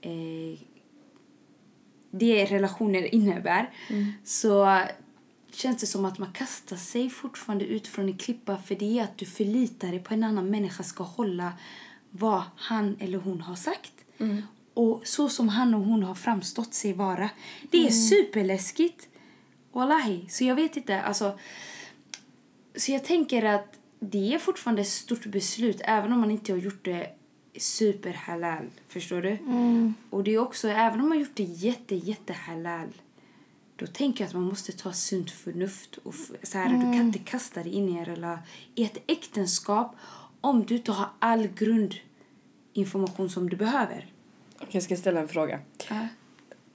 eh, 0.02 0.60
det 2.12 2.46
relationer 2.46 3.16
innebär, 3.16 3.70
så 4.24 4.82
känns 5.56 5.82
det 5.82 5.88
som 5.88 6.06
att 6.06 6.18
man 6.18 6.32
kastar 6.34 6.76
sig 6.76 7.10
fortfarande 7.10 7.66
ut 7.66 7.88
från 7.88 8.10
en 8.10 8.18
klippa 8.18 8.58
för 8.58 8.76
det 8.76 9.00
är 9.00 9.04
att 9.04 9.18
du 9.18 9.26
förlitar 9.26 9.88
dig 9.88 10.00
på 10.00 10.14
en 10.14 10.24
annan 10.24 10.50
människa 10.50 10.84
ska 10.84 11.04
hålla 11.04 11.54
vad 12.10 12.44
han 12.56 12.98
eller 13.00 13.18
hon 13.18 13.42
har 13.42 13.56
sagt. 13.56 13.94
Och 14.74 15.02
så 15.04 15.30
som 15.30 15.50
han 15.50 15.74
och 15.74 15.82
hon 15.82 16.04
har 16.04 16.16
framstått 16.16 16.74
sig 16.74 16.94
vara. 16.94 17.30
Det 17.72 17.88
är 17.88 17.92
superläskigt. 17.92 19.08
Wallahi. 19.72 20.26
Så 20.30 20.44
jag 20.44 20.56
vet 20.56 20.78
inte, 20.78 21.02
alltså. 21.02 21.40
Så 22.76 22.92
jag 22.92 23.04
tänker 23.04 23.44
att 23.46 23.78
det 24.00 24.34
är 24.34 24.40
fortfarande 24.40 24.82
ett 24.82 24.88
stort 24.88 25.26
beslut 25.26 25.82
även 25.84 26.14
om 26.14 26.20
man 26.20 26.32
inte 26.32 26.52
har 26.52 26.60
gjort 26.60 26.86
det 26.86 27.10
superhalal. 27.58 28.66
Förstår 28.88 29.22
du? 29.22 29.38
Och 30.10 30.24
det 30.24 30.32
är 30.32 30.38
också, 30.38 30.68
även 30.68 31.02
om 31.02 31.10
man 31.10 31.18
har 31.18 31.26
gjort 31.26 31.36
det 31.36 31.44
jätte, 31.44 31.96
jätte 31.96 32.34
halal 32.34 32.94
då 33.82 33.88
tänker 33.88 34.24
jag 34.24 34.28
att 34.28 34.34
man 34.34 34.44
måste 34.44 34.72
ta 34.72 34.94
sunt 34.94 35.32
förnuft. 35.32 35.98
Och 35.98 36.14
så 36.44 36.58
här, 36.58 36.70
Du 36.70 36.82
kan 36.82 37.02
inte 37.02 37.20
kasta 37.20 37.64
dig 37.64 37.74
in 37.74 37.90
i, 37.90 38.06
rela- 38.06 38.40
i 38.76 38.84
ett 38.84 38.98
äktenskap 39.08 39.96
om 40.42 40.66
du 40.66 40.76
inte 40.76 40.92
har 40.92 41.10
all 41.20 41.48
grundinformation 41.48 43.30
som 43.30 43.50
du 43.50 43.58
behöver. 43.58 44.14
Okej, 44.56 44.68
jag 44.72 44.84
ska 44.84 44.96
ställa 44.96 45.20
en 45.20 45.28
fråga. 45.28 45.60
Ja. 45.90 46.08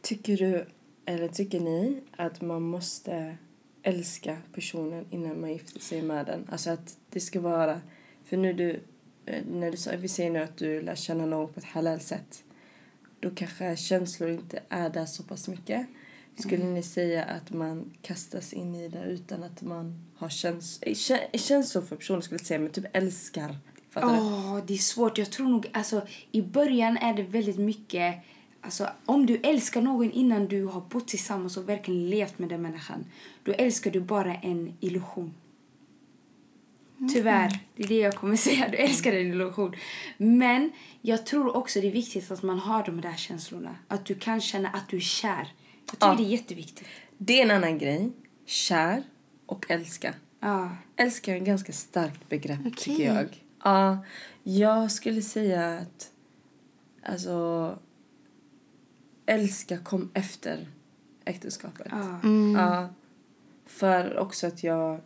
Tycker 0.02 0.36
du, 0.36 0.66
eller 1.04 1.28
tycker 1.28 1.60
ni, 1.60 2.02
att 2.16 2.40
man 2.40 2.62
måste 2.62 3.36
älska 3.82 4.36
personen 4.52 5.06
innan 5.10 5.40
man 5.40 5.52
gifter 5.52 5.80
sig 5.80 6.02
med 6.02 6.26
den? 6.26 6.46
Alltså 6.52 6.70
att 6.70 6.96
det 7.10 7.20
ska 7.20 7.40
vara... 7.40 7.80
För 8.25 8.36
nu 8.36 8.52
du, 8.52 8.80
eh, 9.26 9.44
när 9.46 9.70
du 9.70 9.96
vi 9.96 10.08
säger 10.08 10.30
nu 10.30 10.38
att 10.38 10.56
du 10.56 10.82
lär 10.82 10.94
känna 10.94 11.26
någon 11.26 11.52
på 11.52 11.60
ett 11.60 11.66
halal 11.66 12.00
sätt. 12.00 12.44
Då 13.20 13.30
kanske 13.30 13.76
känslor 13.76 14.30
inte 14.30 14.62
är 14.68 14.90
där 14.90 15.06
så 15.06 15.22
pass 15.22 15.48
mycket. 15.48 15.86
Skulle 16.37 16.64
ni 16.64 16.83
säga 16.83 17.25
att 17.25 17.50
man 17.52 17.93
kastas 18.02 18.52
in 18.52 18.75
i 18.75 18.88
det 18.88 19.05
utan 19.05 19.43
att 19.43 19.62
man 19.62 20.05
har 20.16 20.28
käns 20.28 20.83
eh, 20.83 20.93
kä- 20.93 21.38
känslor 21.38 21.83
för 21.83 21.97
personen, 21.97 22.23
skulle 22.23 22.38
jag 22.38 22.47
säga, 22.47 22.61
men 22.61 22.71
typ 22.71 22.85
älskar? 22.97 23.57
Fattar? 23.90 24.19
Åh, 24.21 24.59
det 24.66 24.75
är 24.75 24.78
svårt. 24.78 25.19
Jag 25.19 25.31
tror 25.31 25.49
nog, 25.49 25.66
alltså, 25.73 26.07
I 26.33 26.43
början 26.43 26.97
är 26.97 27.14
det 27.14 27.23
väldigt 27.23 27.59
mycket... 27.59 28.14
Alltså, 28.61 28.88
om 29.07 29.26
du 29.26 29.37
älskar 29.37 29.83
någon 29.83 30.11
innan 30.11 30.47
du 30.49 30.64
har 30.64 30.81
bott 30.81 31.09
tillsammans 31.09 31.57
och 31.57 31.69
verkligen 31.69 32.11
levt 32.11 32.38
med 32.38 32.49
den 32.49 32.62
människan 32.62 33.05
då 33.45 33.52
älskar 33.52 33.90
du 33.90 34.00
bara 34.00 34.35
en 34.35 34.76
illusion. 34.81 35.35
Tyvärr. 37.14 37.59
Det 37.76 37.83
är 37.83 37.88
det 37.88 37.99
jag 37.99 38.14
kommer 38.14 38.37
säga. 38.47 38.69
Du 38.69 38.76
älskar 38.76 39.12
en 39.12 39.26
illusion. 39.26 39.75
Men 40.19 40.71
jag 41.02 41.26
tror 41.26 41.57
också 41.57 41.81
det 41.81 41.87
är 41.87 41.93
viktigt 41.93 42.31
att 42.31 42.43
man 42.43 42.59
har 42.59 42.85
de 42.85 43.00
där 43.00 43.16
känslorna. 43.16 43.76
Att 43.88 44.05
du 44.07 44.14
kan 44.14 44.40
känna 44.40 44.69
att 44.69 44.88
du 44.88 44.97
är 44.97 45.00
kär. 45.00 45.52
Jag 45.90 45.99
tror 45.99 46.12
Ja. 46.12 46.16
det 46.19 46.23
är 46.25 46.28
jätteviktigt. 46.28 46.88
Det 47.19 47.40
är 47.40 47.45
en 47.45 47.50
annan 47.50 47.78
grej. 47.78 48.11
Kär 48.47 49.02
och 49.47 49.71
älska. 49.71 50.14
Ja. 50.40 50.76
Älska 50.97 51.33
är 51.33 51.37
ett 51.40 51.47
ganska 51.47 51.73
starkt 51.73 52.28
begrepp, 52.28 52.59
Okej. 52.61 52.73
tycker 52.76 53.14
jag. 53.14 53.45
Ja, 53.64 53.99
jag 54.43 54.93
skulle 54.93 55.23
säga 55.23 55.78
att... 55.78 56.11
Alltså... 57.02 57.78
Älska 59.26 59.78
kom 59.78 60.11
efter 60.14 60.69
äktenskapet. 61.25 61.87
Ja. 61.90 62.21
Ja. 62.57 62.88
För 63.66 64.16
också 64.19 64.47
att 64.47 64.62
jag... 64.64 65.00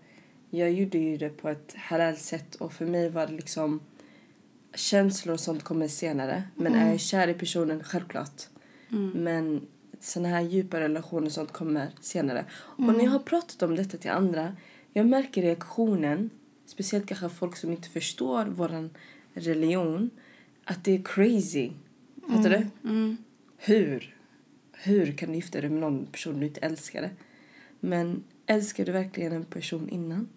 Jag 0.51 0.73
gjorde 0.73 0.99
ju 0.99 1.17
det 1.17 1.29
på 1.29 1.49
ett 1.49 1.75
halal 1.77 2.17
sätt 2.17 2.55
och 2.55 2.73
för 2.73 2.87
mig 2.87 3.11
var 3.11 3.27
det 3.27 3.33
liksom... 3.33 3.81
Känslor 4.75 5.33
och 5.35 5.41
sånt 5.41 5.63
kommer 5.63 5.89
senare. 5.89 6.43
Men 6.55 6.75
är 6.75 6.91
jag 6.91 7.01
kär 7.01 7.29
i 7.29 7.35
personen, 7.35 7.85
självklart. 7.85 8.43
Men 9.15 9.67
såna 10.00 10.28
här 10.28 10.40
djupa 10.40 10.80
relationer 10.80 11.26
och 11.26 11.33
sånt 11.33 11.52
kommer 11.52 11.90
senare. 12.00 12.45
Och 12.52 12.95
när 12.95 13.04
jag 13.04 13.11
har 13.11 13.19
pratat 13.19 13.62
om 13.62 13.76
detta 13.76 13.97
till 13.97 14.11
andra, 14.11 14.57
jag 14.92 15.07
märker 15.07 15.42
reaktionen, 15.42 16.30
speciellt 16.66 17.07
kanske 17.07 17.28
folk 17.28 17.57
som 17.57 17.71
inte 17.73 17.88
förstår 17.88 18.45
våran 18.47 18.90
religion, 19.35 20.11
att 20.64 20.85
det 20.85 20.95
är 20.95 21.02
crazy. 21.02 21.71
Fattar 22.28 22.50
du? 22.50 22.66
Hur? 23.57 24.16
Hur 24.73 25.12
kan 25.12 25.28
du 25.28 25.35
gifta 25.35 25.61
dig 25.61 25.71
med 25.71 25.80
någon 25.80 26.07
person 26.07 26.40
du 26.40 26.47
inte 26.47 26.61
älskar? 26.61 27.11
Men 27.80 28.25
älskar 28.47 28.85
du 28.85 28.92
verkligen 28.92 29.33
en 29.33 29.45
person 29.45 29.88
innan? 29.88 30.28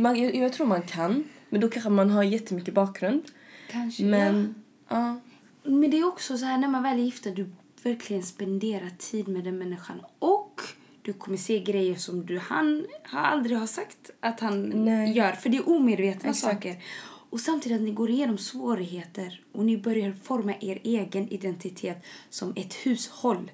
Man, 0.00 0.16
jag, 0.20 0.34
jag 0.34 0.52
tror 0.52 0.66
man 0.66 0.82
kan, 0.82 1.24
men 1.48 1.60
då 1.60 1.68
kanske 1.68 1.90
man 1.90 2.10
har 2.10 2.22
jättemycket 2.22 2.74
bakgrund. 2.74 3.22
Kanske. 3.70 4.04
Men, 4.04 4.54
ja. 4.88 5.20
Men 5.62 5.90
det 5.90 5.98
är 5.98 6.06
också 6.06 6.38
så 6.38 6.44
här 6.44 6.58
när 6.58 6.68
man 6.68 6.82
väl 6.82 6.98
är 6.98 7.02
gifta, 7.02 7.30
du 7.30 7.46
verkligen 7.84 8.22
spenderar 8.22 8.90
tid 8.98 9.28
med 9.28 9.44
den 9.44 9.58
människan. 9.58 10.00
Och 10.18 10.60
du 11.02 11.12
kommer 11.12 11.36
se 11.36 11.60
grejer 11.60 11.94
som 11.94 12.26
du, 12.26 12.38
han 12.38 12.86
har 13.04 13.20
aldrig 13.20 13.58
har 13.58 13.66
sagt 13.66 14.10
att 14.20 14.40
han 14.40 14.84
Nej. 14.84 15.16
gör. 15.16 15.32
För 15.32 15.50
det 15.50 15.56
är 15.56 15.68
omedvetna 15.68 16.30
Exakt. 16.30 16.54
saker. 16.54 16.82
Och 17.30 17.40
samtidigt 17.40 17.76
att 17.76 17.84
ni 17.84 17.90
går 17.90 18.10
igenom 18.10 18.38
svårigheter 18.38 19.40
och 19.52 19.64
ni 19.64 19.78
börjar 19.78 20.12
forma 20.22 20.54
er 20.60 20.78
egen 20.82 21.28
identitet 21.28 22.04
som 22.30 22.52
ett 22.56 22.74
hushåll. 22.74 23.50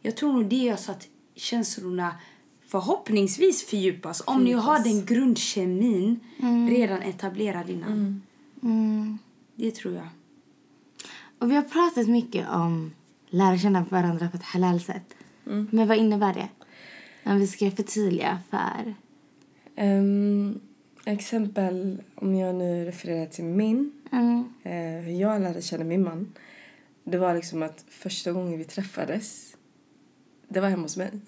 Jag 0.00 0.16
tror 0.16 0.32
nog 0.32 0.46
det 0.48 0.56
gör 0.56 0.76
så 0.76 0.92
att 0.92 1.08
känslorna 1.34 2.14
förhoppningsvis 2.66 3.64
fördjupas. 3.64 4.22
Om 4.26 4.44
ni 4.44 4.52
har 4.52 4.78
den 4.78 5.04
grundkemin 5.04 6.20
redan 6.70 7.02
etablerad 7.02 7.70
innan. 7.70 8.22
Det 9.54 9.70
tror 9.70 9.94
jag. 9.94 10.08
Och 11.38 11.50
vi 11.50 11.54
har 11.54 11.62
pratat 11.62 12.08
mycket 12.08 12.48
om 12.48 12.92
lära 13.32 13.58
känna 13.58 13.84
varandra 13.88 14.28
på 14.28 14.36
ett 14.36 14.42
halal 14.42 14.80
sätt. 14.80 15.14
Men 15.44 15.88
vad 15.88 15.96
innebär 15.96 16.34
det? 16.34 16.48
Om 17.30 17.38
vi 17.38 17.46
ska 17.46 17.70
förtydliga 17.70 18.38
för... 18.50 18.94
Um, 19.84 20.60
exempel, 21.04 22.02
om 22.14 22.34
jag 22.34 22.54
nu 22.54 22.84
refererar 22.84 23.26
till 23.26 23.44
min, 23.44 23.92
Mm. 24.12 24.44
eh, 24.62 25.04
hur 25.04 25.20
jag 25.20 25.40
lärde 25.42 25.62
känna 25.62 25.84
min 25.84 26.02
man. 26.02 26.32
Det 27.04 27.18
var 27.18 27.34
liksom 27.34 27.62
att 27.62 27.84
första 27.88 28.32
gången 28.32 28.58
vi 28.58 28.64
träffades, 28.64 29.56
det 30.48 30.60
var 30.60 30.68
hemma 30.68 30.82
hos 30.82 30.96
mig. 30.96 31.10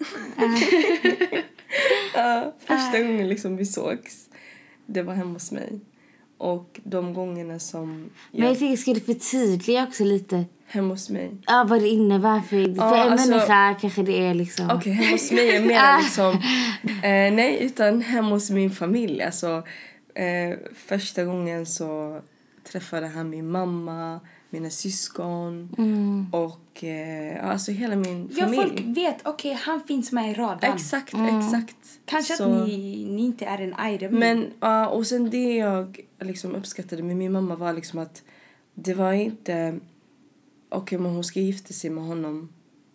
Ja, 2.15 2.53
första 2.59 3.01
gången 3.01 3.29
liksom 3.29 3.57
vi 3.57 3.65
sågs, 3.65 4.29
det 4.85 5.01
var 5.01 5.13
hemma 5.13 5.33
hos 5.33 5.51
mig. 5.51 5.79
Och 6.37 6.79
de 6.83 7.13
gångerna 7.13 7.59
som 7.59 8.09
jag... 8.31 8.39
Men 8.39 8.47
jag 8.49 8.59
tycker 8.59 8.77
ska 8.77 8.93
du 8.93 8.99
förtydliga 8.99 9.83
också 9.87 10.03
lite 10.03 10.45
Hemma 10.67 10.93
hos 10.93 11.09
mig. 11.09 11.31
ja, 11.47 11.65
vad 11.69 11.81
det 11.81 11.87
innebär. 11.87 12.39
För, 12.39 12.49
för 12.75 12.95
en 12.95 13.11
alltså- 13.11 13.29
människa 13.29 13.73
kanske 13.81 14.03
det 14.03 14.27
är 14.27 14.33
liksom... 14.33 14.69
Okej, 14.73 14.91
hemma 14.93 15.11
hos 15.11 15.31
mig 15.31 15.55
är 15.55 15.61
mer 15.61 15.97
liksom... 16.03 16.33
Eh, 16.85 17.33
nej, 17.33 17.57
utan 17.61 18.01
hemma 18.01 18.29
hos 18.29 18.49
min 18.49 18.71
familj. 18.71 19.21
Alltså, 19.21 19.63
eh, 20.15 20.57
första 20.75 21.23
gången 21.23 21.65
så 21.65 22.21
träffade 22.71 23.07
han 23.07 23.29
min 23.29 23.51
mamma, 23.51 24.19
mina 24.49 24.69
syskon 24.69 25.69
och 26.31 26.83
eh, 26.83 27.49
alltså 27.49 27.71
hela 27.71 27.95
min 27.95 28.29
Ja, 28.35 28.43
familj. 28.43 28.61
folk 28.61 28.97
vet, 28.97 29.27
okej, 29.27 29.57
han 29.61 29.81
finns 29.87 30.11
med 30.11 30.31
i 30.31 30.33
raden. 30.33 30.73
Exakt, 30.73 31.13
exakt. 31.13 31.75
Kanske 32.05 32.33
Så- 32.33 32.43
att 32.43 32.67
ni, 32.67 33.05
ni 33.11 33.25
inte 33.25 33.45
är 33.45 33.61
en 33.61 33.93
item. 33.93 34.11
Men, 34.19 34.45
ja, 34.59 34.87
och 34.87 35.07
sen 35.07 35.29
det 35.29 35.55
jag 35.55 35.99
liksom 36.21 36.55
uppskattade 36.55 37.03
med 37.03 37.15
min 37.17 37.31
mamma 37.31 37.55
var 37.55 37.73
liksom 37.73 37.99
att 37.99 38.23
det 38.73 38.93
var 38.93 39.13
inte... 39.13 39.79
Okej, 40.69 40.97
men 40.99 41.11
hon 41.11 41.23
ska 41.23 41.39
gifta 41.39 41.73
sig 41.73 41.89
med 41.89 42.03
honom. 42.03 42.49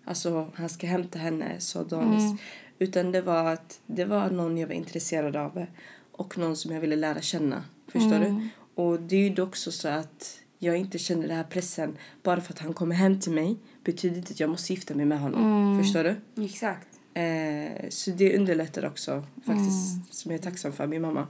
Alltså, 0.05 0.51
han 0.55 0.69
ska 0.69 0.87
hämta 0.87 1.19
henne, 1.19 1.61
så 1.61 1.85
Danis. 1.85 2.41
Utan 2.79 3.13
det 3.13 3.23
var 3.23 3.53
att 3.53 3.81
det 3.87 4.05
var 4.05 4.31
någon 4.31 4.59
jag 4.59 4.67
var 4.67 4.75
intresserad 4.75 5.37
av 5.37 5.67
och 6.13 6.39
någon 6.39 6.57
som 6.57 6.73
jag 6.73 6.81
ville 6.81 6.97
lära 6.97 7.21
känna. 7.21 7.65
Förstår 7.89 8.19
du? 8.19 8.49
Och 8.83 9.01
det 9.01 9.17
är 9.17 9.31
ju 9.31 9.43
också 9.43 9.73
så 9.73 9.89
att 9.89 10.41
jag 10.59 10.77
inte 10.77 10.99
känner 10.99 11.29
den 11.29 11.37
här 11.37 11.45
pressen. 11.45 11.97
Bara 12.23 12.41
för 12.41 12.53
att 12.53 12.59
han 12.59 12.75
kommer 12.75 12.95
hem 12.95 13.21
till 13.21 13.33
mig 13.33 13.57
betyder 13.85 14.17
inte 14.17 14.33
att 14.33 14.41
jag 14.41 14.51
måste 14.51 14.73
gifta 14.73 14.95
mig 14.95 15.07
med 15.07 15.21
honom. 15.21 15.79
Förstår 15.83 16.05
du? 16.05 16.45
Exakt. 16.45 16.89
Eh, 17.15 17.89
så 17.89 18.11
det 18.11 18.37
underlättar 18.37 18.87
också 18.87 19.25
faktiskt, 19.47 20.15
som 20.15 20.31
jag 20.31 20.39
är 20.39 20.43
tacksam 20.43 20.73
för, 20.73 20.87
min 20.87 21.03
mamma. 21.03 21.27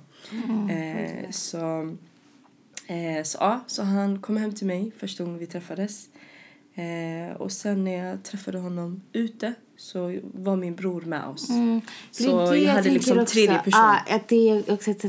Eh, 0.71 1.31
så, 1.31 1.97
eh, 2.87 3.23
så 3.25 3.39
ja, 3.41 3.61
så 3.67 3.83
han 3.83 4.21
kom 4.21 4.37
hem 4.37 4.55
till 4.55 4.67
mig 4.67 4.93
första 4.99 5.25
gången 5.25 5.39
vi 5.39 5.47
träffades. 5.47 6.10
Eh, 6.75 7.37
och 7.37 7.53
sen 7.53 7.85
när 7.85 8.09
jag 8.09 8.23
träffade 8.23 8.59
honom 8.59 9.03
ute 9.13 9.55
så 9.77 10.19
var 10.23 10.57
min 10.57 10.75
bror 10.77 11.01
med 11.01 11.25
oss. 11.27 11.51
Mm. 11.51 11.81
Så 12.11 12.27
jag 12.57 12.73
hade 12.73 12.91
liksom 12.91 13.19
också. 13.19 13.33
tredje 13.33 13.59
person. 13.59 13.73
Ja, 13.81 13.99
att 14.09 14.29
det 14.29 14.51
är 14.51 14.73
också 14.73 14.91
ett 14.91 15.05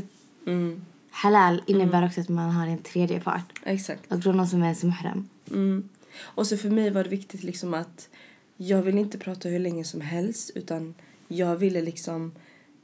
Mm, 0.46 0.84
halal 1.10 1.62
innebär 1.66 2.06
också 2.06 2.20
att 2.20 2.28
man 2.28 2.50
har 2.50 2.66
en 2.66 2.78
tredje 2.78 3.20
part. 3.20 3.52
exakt. 3.64 4.12
Och 4.12 4.18
då 4.18 4.32
någon 4.32 4.48
som 4.48 4.62
är 4.62 4.74
som 4.74 4.90
haram. 4.90 5.28
Mm. 5.50 5.88
Och 6.20 6.46
så 6.46 6.56
för 6.56 6.70
mig 6.70 6.90
var 6.90 7.04
det 7.04 7.10
viktigt 7.10 7.42
liksom 7.42 7.74
att 7.74 8.08
jag 8.56 8.82
vill 8.82 8.98
inte 8.98 9.18
prata 9.18 9.48
hur 9.48 9.58
länge 9.58 9.84
som 9.84 10.00
helst 10.00 10.50
utan 10.54 10.94
jag 11.28 11.56
ville 11.56 11.82
liksom 11.82 12.32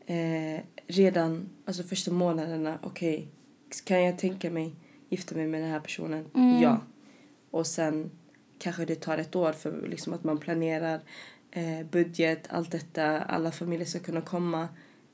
eh, 0.06 0.60
redan, 0.86 1.48
alltså 1.64 1.82
första 1.82 2.10
månaderna, 2.10 2.78
okej, 2.82 3.28
kan 3.84 4.04
jag 4.04 4.18
tänka 4.18 4.50
mig 4.50 4.74
gifta 5.08 5.34
mig 5.34 5.46
med 5.46 5.62
den 5.62 5.70
här 5.70 5.80
personen? 5.80 6.24
Ja. 6.62 6.80
Och 7.50 7.66
sen 7.66 8.10
kanske 8.58 8.84
det 8.84 8.94
tar 8.94 9.18
ett 9.18 9.36
år 9.36 9.52
för 9.52 9.88
liksom 9.88 10.12
att 10.12 10.24
man 10.24 10.38
planerar 10.38 11.00
eh, 11.50 11.86
budget, 11.90 12.46
allt 12.50 12.70
detta, 12.70 13.20
alla 13.20 13.52
familjer 13.52 13.86
ska 13.86 13.98
kunna 13.98 14.20
komma. 14.20 14.68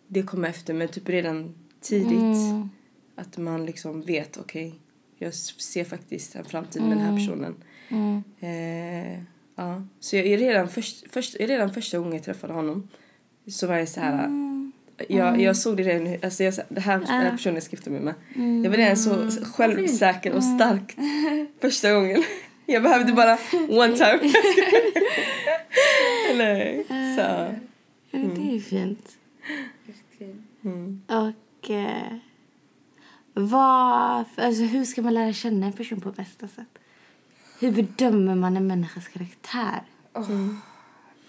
Det 0.06 0.22
kommer 0.22 0.48
efter, 0.48 0.74
men 0.74 0.88
typ 0.88 1.08
redan 1.08 1.54
tidigt 1.80 2.36
att 3.14 3.38
man 3.38 3.66
liksom 3.66 4.02
vet, 4.02 4.36
okej, 4.36 4.74
jag 5.18 5.34
ser 5.34 5.84
faktiskt 5.84 6.36
en 6.36 6.44
framtid 6.44 6.82
med 6.82 6.90
den 6.90 7.00
här 7.00 7.16
personen. 7.16 7.54
Eh, 8.40 9.22
ja. 9.56 9.82
Så 10.00 10.16
jag, 10.16 10.40
redan, 10.40 10.68
först, 10.68 11.04
först, 11.12 11.36
redan 11.40 11.74
första 11.74 11.98
gången 11.98 12.12
jag 12.12 12.22
träffade 12.22 12.52
honom 12.52 12.88
så 13.48 13.66
var 13.66 13.76
jag 13.76 13.88
så 13.88 14.00
här... 14.00 14.28
Jag, 15.08 15.40
jag 15.40 15.56
såg 15.56 15.76
det 15.76 15.82
redan, 15.82 16.16
alltså 16.22 16.44
jag, 16.44 16.54
det 16.68 16.80
här, 16.80 16.98
den 16.98 17.06
här 17.06 17.30
personen 17.30 17.54
jag 17.54 17.62
ska 17.62 17.76
gifta 17.76 17.90
mig 17.90 18.00
med. 18.00 18.14
Jag 18.64 18.70
var 18.70 18.76
redan 18.76 18.96
så 18.96 19.30
självsäker 19.44 20.32
och 20.32 20.44
stark 20.44 20.96
första 21.60 21.92
gången. 21.92 22.22
Jag 22.66 22.83
behövde 22.83 23.12
bara 23.12 23.38
one 23.68 23.97
time. 23.97 24.21
Eller, 26.30 26.83
så. 27.16 27.54
Ja, 28.11 28.18
Det 28.18 28.56
är 28.56 28.61
fint. 28.61 29.16
Mm. 30.64 31.02
Och 31.09 31.71
eh, 31.71 32.16
vad, 33.35 34.25
alltså, 34.37 34.62
hur 34.62 34.85
ska 34.85 35.02
man 35.02 35.14
lära 35.14 35.33
känna 35.33 35.66
en 35.66 35.73
person 35.73 36.00
på 36.00 36.11
bästa 36.12 36.49
sätt? 36.49 36.78
Hur 37.61 37.73
bedömer 37.73 38.35
man 38.35 38.56
en 38.56 38.66
människas 38.66 39.09
karaktär? 39.09 39.83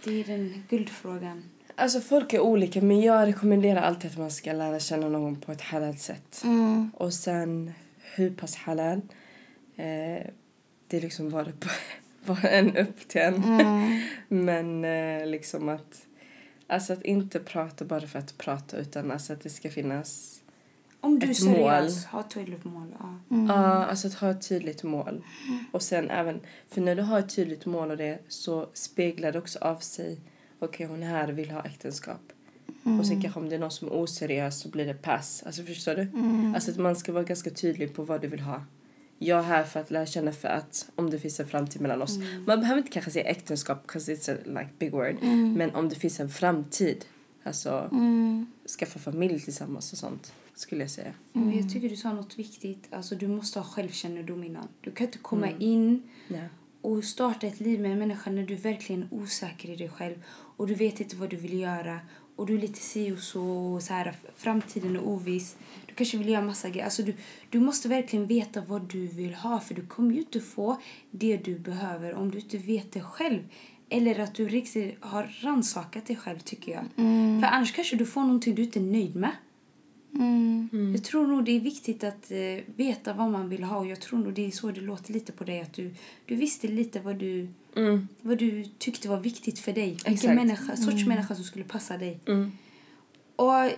Det 0.03 0.19
är 0.19 0.23
den 0.23 0.63
guldfrågan. 0.69 1.43
Alltså 1.75 1.99
folk 2.01 2.33
är 2.33 2.39
olika 2.39 2.81
men 2.81 3.01
jag 3.01 3.27
rekommenderar 3.27 3.81
alltid 3.81 4.11
att 4.11 4.17
man 4.17 4.31
ska 4.31 4.53
lära 4.53 4.79
känna 4.79 5.09
någon 5.09 5.35
på 5.35 5.51
ett 5.51 5.61
halal 5.61 5.97
sätt. 5.97 6.43
Och 6.93 7.13
sen 7.13 7.73
hur 8.15 8.29
pass 8.31 8.55
halal, 8.55 9.01
eh, 9.75 10.27
det 10.87 10.99
liksom 10.99 11.29
bara, 11.29 11.51
bara 12.25 12.49
en 12.49 12.77
upp 12.77 13.07
till 13.07 13.21
en. 13.21 13.41
men 14.27 14.85
eh, 14.85 15.27
liksom 15.27 15.69
att, 15.69 16.05
alltså 16.67 16.93
att 16.93 17.03
inte 17.03 17.39
prata 17.39 17.85
bara 17.85 18.07
för 18.07 18.19
att 18.19 18.37
prata 18.37 18.77
utan 18.77 19.11
alltså 19.11 19.33
att 19.33 19.41
det 19.41 19.49
ska 19.49 19.69
finnas 19.69 20.41
Om 21.01 21.19
du 21.19 21.31
Ett 21.31 21.37
seriös, 21.37 22.05
ha 22.05 22.19
ett 22.19 22.29
tydligt 22.29 22.63
mål. 22.63 22.87
Ja. 22.99 23.19
Ja, 23.47 23.85
alltså 23.85 24.07
att 24.07 24.13
ha 24.13 24.31
ett 24.31 24.47
tydligt 24.49 24.83
mål. 24.83 25.23
Och 25.71 25.81
sen 25.81 26.09
även, 26.09 26.39
för 26.69 26.81
när 26.81 26.95
du 26.95 27.01
har 27.01 27.19
ett 27.19 27.35
tydligt 27.35 27.65
mål 27.65 27.91
och 27.91 27.97
det 27.97 28.19
så 28.27 28.69
speglar 28.73 29.31
det 29.31 29.39
också 29.39 29.59
av 29.59 29.77
sig. 29.77 30.19
Okej, 30.59 30.85
hon 30.85 31.03
här 31.03 31.27
vill 31.27 31.51
ha 31.51 31.61
äktenskap. 31.65 32.21
Och 32.99 33.07
sen 33.07 33.21
kanske 33.21 33.39
om 33.39 33.49
det 33.49 33.55
är 33.55 33.59
någon 33.59 33.71
som 33.71 33.87
är 33.87 33.93
oseriös 33.93 34.59
så 34.59 34.69
blir 34.69 34.85
det 34.85 34.93
pass. 34.93 35.43
Alltså 35.45 35.63
förstår 35.63 35.95
du? 35.95 36.07
Alltså 36.55 36.71
att 36.71 36.77
man 36.77 36.95
ska 36.95 37.11
vara 37.11 37.23
ganska 37.23 37.49
tydlig 37.49 37.95
på 37.95 38.03
vad 38.03 38.21
du 38.21 38.27
vill 38.27 38.39
ha. 38.39 38.61
Jag 39.25 39.39
är 39.39 39.43
här 39.43 39.63
för 39.63 39.79
att 39.79 39.91
lära 39.91 40.05
känna 40.05 40.31
för 40.31 40.47
att 40.47 40.89
om 40.95 41.09
det 41.09 41.19
finns 41.19 41.39
en 41.39 41.47
framtid 41.47 41.81
mellan 41.81 42.01
oss. 42.01 42.17
Man 42.47 42.59
behöver 42.59 42.77
inte 42.77 42.91
kanske 42.91 43.11
säga 43.11 43.25
äktenskap 43.29 43.87
because 43.87 44.13
it's 44.15 44.33
a 44.33 44.37
like 44.45 44.69
big 44.79 44.91
word. 44.91 45.15
Men 45.57 45.75
om 45.75 45.89
det 45.89 45.95
finns 45.95 46.19
en 46.19 46.29
framtid. 46.29 47.05
Alltså 47.43 47.89
skaffa 48.79 48.99
familj 48.99 49.39
tillsammans 49.39 49.91
och 49.91 49.97
sånt. 49.97 50.33
Skulle 50.55 50.81
jag 50.81 50.91
säga. 50.91 51.11
Men 51.33 51.57
jag 51.57 51.69
tycker 51.73 51.89
du 51.89 51.95
sa 51.95 52.13
något 52.13 52.39
viktigt. 52.39 52.87
Alltså, 52.91 53.15
du 53.15 53.27
måste 53.27 53.59
ha 53.59 53.65
självkännedom 53.65 54.43
innan. 54.43 54.67
Du 54.81 54.91
kan 54.91 55.05
inte 55.07 55.17
komma 55.17 55.49
in 55.59 56.03
Ja. 56.27 56.37
och 56.81 57.03
starta 57.03 57.47
ett 57.47 57.59
liv 57.59 57.79
med 57.81 57.91
en 57.91 57.99
människa 57.99 58.31
när 58.31 58.43
du 58.43 58.55
verkligen 58.55 59.01
är 59.03 59.07
osäker 59.13 59.69
i 59.69 59.75
dig 59.75 59.89
själv 59.89 60.15
och 60.57 60.67
du 60.67 60.75
vet 60.75 60.99
inte 60.99 61.15
vad 61.15 61.29
du 61.29 61.35
vill 61.35 61.59
göra 61.59 61.99
och 62.35 62.45
du 62.45 62.55
är 62.55 62.59
lite 62.59 62.79
si 62.79 63.11
och 63.11 63.19
så 63.19 63.43
och 63.43 63.81
så 63.81 63.93
här, 63.93 64.15
framtiden 64.35 64.95
är 64.95 65.07
oviss. 65.07 65.57
Du 65.85 65.93
kanske 65.93 66.17
vill 66.17 66.29
göra 66.29 66.41
massa 66.41 66.69
grejer. 66.69 66.85
Alltså 66.85 67.03
du, 67.03 67.13
du 67.49 67.59
måste 67.59 67.87
verkligen 67.87 68.27
veta 68.27 68.61
vad 68.67 68.81
du 68.81 69.07
vill 69.07 69.33
ha 69.33 69.59
för 69.59 69.73
du 69.73 69.85
kommer 69.85 70.13
ju 70.13 70.19
inte 70.19 70.39
få 70.39 70.81
det 71.11 71.37
du 71.37 71.59
behöver 71.59 72.13
om 72.13 72.31
du 72.31 72.39
inte 72.39 72.57
vet 72.57 72.91
det 72.91 73.01
själv. 73.01 73.39
Eller 73.89 74.19
att 74.19 74.35
du 74.35 74.47
riktigt 74.47 74.95
har 74.99 75.35
rannsakat 75.41 76.05
dig 76.05 76.15
själv 76.15 76.39
tycker 76.39 76.71
jag. 76.71 76.83
För 77.41 77.47
annars 77.47 77.71
kanske 77.73 77.95
du 77.95 78.05
får 78.05 78.21
någonting 78.21 78.55
du 78.55 78.63
inte 78.63 78.79
är 78.79 78.83
nöjd 78.83 79.15
med. 79.15 79.31
Jag 80.93 81.03
tror 81.03 81.27
nog 81.27 81.45
det 81.45 81.51
är 81.51 81.59
viktigt 81.59 82.03
att 82.03 82.31
eh, 82.31 82.63
veta 82.75 83.13
vad 83.13 83.31
man 83.31 83.49
vill 83.49 83.63
ha 83.63 83.77
och 83.77 83.87
jag 83.87 84.01
tror 84.01 84.19
nog 84.19 84.33
det 84.33 84.47
är 84.47 84.51
så 84.51 84.71
det 84.71 84.81
låter 84.81 85.13
lite 85.13 85.31
på 85.31 85.43
dig 85.43 85.61
att 85.61 85.73
du, 85.73 85.93
du 86.25 86.35
visste 86.35 86.67
lite 86.67 86.99
vad 86.99 87.15
du, 87.15 87.47
vad 88.21 88.37
du 88.37 88.65
tyckte 88.77 89.09
var 89.09 89.19
viktigt 89.19 89.59
för 89.59 89.73
dig. 89.73 89.89
Vilken 89.89 90.13
Exakt. 90.13 90.35
människa, 90.35 90.75
sorts 90.75 91.05
människa 91.05 91.35
som 91.35 91.43
skulle 91.43 91.65
passa 91.65 91.97
dig. 91.97 92.19
Mm. 92.27 92.51
Och 93.35 93.71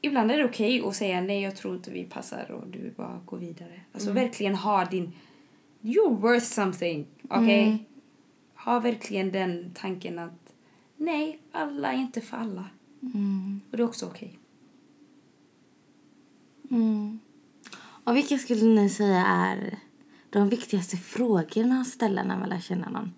ibland 0.00 0.30
är 0.30 0.38
det 0.38 0.44
okej 0.44 0.82
att 0.86 0.96
säga 0.96 1.20
nej 1.20 1.42
jag 1.42 1.56
tror 1.56 1.76
inte 1.76 1.90
vi 1.90 2.04
passar 2.04 2.50
och 2.50 2.66
du 2.68 2.92
bara 2.96 3.20
går 3.24 3.38
vidare. 3.38 3.80
Alltså 3.92 4.12
verkligen 4.12 4.54
ha 4.54 4.84
din, 4.84 5.12
you're 5.80 6.20
worth 6.20 6.46
something, 6.46 7.06
okej? 7.28 7.84
Ha 8.54 8.80
verkligen 8.80 9.32
den 9.32 9.70
tanken 9.74 10.18
att 10.18 10.54
nej, 10.96 11.38
alla 11.52 11.92
är 11.92 11.96
inte 11.96 12.20
för 12.20 12.36
alla. 12.36 12.64
Och 13.70 13.76
det 13.76 13.82
är 13.82 13.86
också 13.86 14.06
okej. 14.06 14.38
Och 18.04 18.16
vilka 18.16 18.38
skulle 18.38 18.64
ni 18.64 18.88
säga 18.88 19.26
är 19.26 19.78
de 20.30 20.48
viktigaste 20.48 20.96
frågorna 20.96 21.80
att 21.80 21.86
ställa 21.86 22.22
när 22.22 22.38
man 22.38 22.48
lär 22.48 22.60
känna 22.60 22.90
någon? 22.90 23.12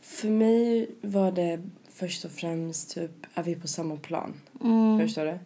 För 0.00 0.28
mig 0.28 0.90
var 1.00 1.32
det 1.32 1.62
först 1.88 2.24
och 2.24 2.30
främst 2.30 2.94
typ, 2.94 3.26
är 3.34 3.42
vi 3.42 3.54
på 3.54 3.68
samma 3.68 3.96
plan? 3.96 4.34
Förstår 5.00 5.24
du? 5.24 5.38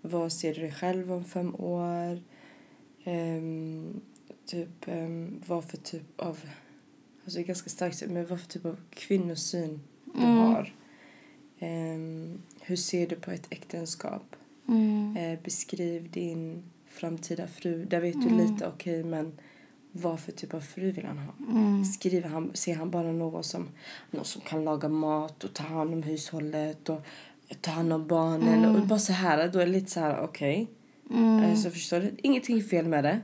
Vad 0.00 0.32
ser 0.32 0.54
du 0.54 0.60
dig 0.60 0.72
själv 0.72 1.12
om 1.12 1.24
fem 1.24 1.54
år? 1.54 2.22
Ehm, 3.04 4.00
typ, 4.46 4.88
um, 4.88 5.42
vad 5.46 5.64
för 5.64 5.76
typ 5.76 6.20
av, 6.20 6.38
alltså 7.24 7.38
det 7.38 7.44
är 7.44 7.46
ganska 7.46 7.70
starkt, 7.70 8.02
men 8.08 8.26
vad 8.26 8.40
för 8.40 8.48
typ 8.48 8.64
av 8.64 8.76
kvinnosyn 8.90 9.80
du 10.04 10.20
har? 10.26 10.74
Ehm, 11.58 12.42
hur 12.60 12.76
ser 12.76 13.06
du 13.06 13.16
på 13.16 13.30
ett 13.30 13.46
äktenskap? 13.50 14.36
Eh, 15.16 15.38
beskriv 15.44 16.10
din 16.10 16.62
framtida 16.88 17.46
fru. 17.46 17.84
Där 17.84 18.00
vet 18.00 18.22
du 18.22 18.28
lite, 18.36 18.66
okej, 18.66 19.04
men 19.04 19.32
vad 19.92 20.20
för 20.20 20.32
typ 20.32 20.54
av 20.54 20.60
fru 20.60 20.90
vill 20.90 21.04
han 21.04 21.18
ha? 21.18 21.32
Skriver 21.84 22.28
han, 22.28 22.50
ser 22.54 22.74
han 22.74 22.90
bara 22.90 23.12
någon 23.12 23.44
som, 23.44 23.68
någon 24.10 24.24
som 24.24 24.42
kan 24.42 24.64
laga 24.64 24.88
mat 24.88 25.44
och 25.44 25.54
ta 25.54 25.62
hand 25.62 25.94
om 25.94 26.02
hushållet 26.02 26.88
och 26.88 27.00
ta 27.60 27.70
hand 27.70 27.92
om 27.92 28.06
barnen 28.06 28.64
och 28.76 28.86
bara 28.86 28.98
så 28.98 29.12
här. 29.12 29.48
Då 29.48 29.58
är 29.58 29.66
det 29.66 29.72
lite 29.72 29.90
så 29.90 30.00
här, 30.00 30.20
okej. 30.20 30.68
Eh, 31.44 31.54
så 31.54 31.70
förstår 31.70 32.00
du? 32.00 32.10
Ingenting 32.22 32.62
fel 32.62 32.88
med 32.88 33.04
det. 33.04 33.20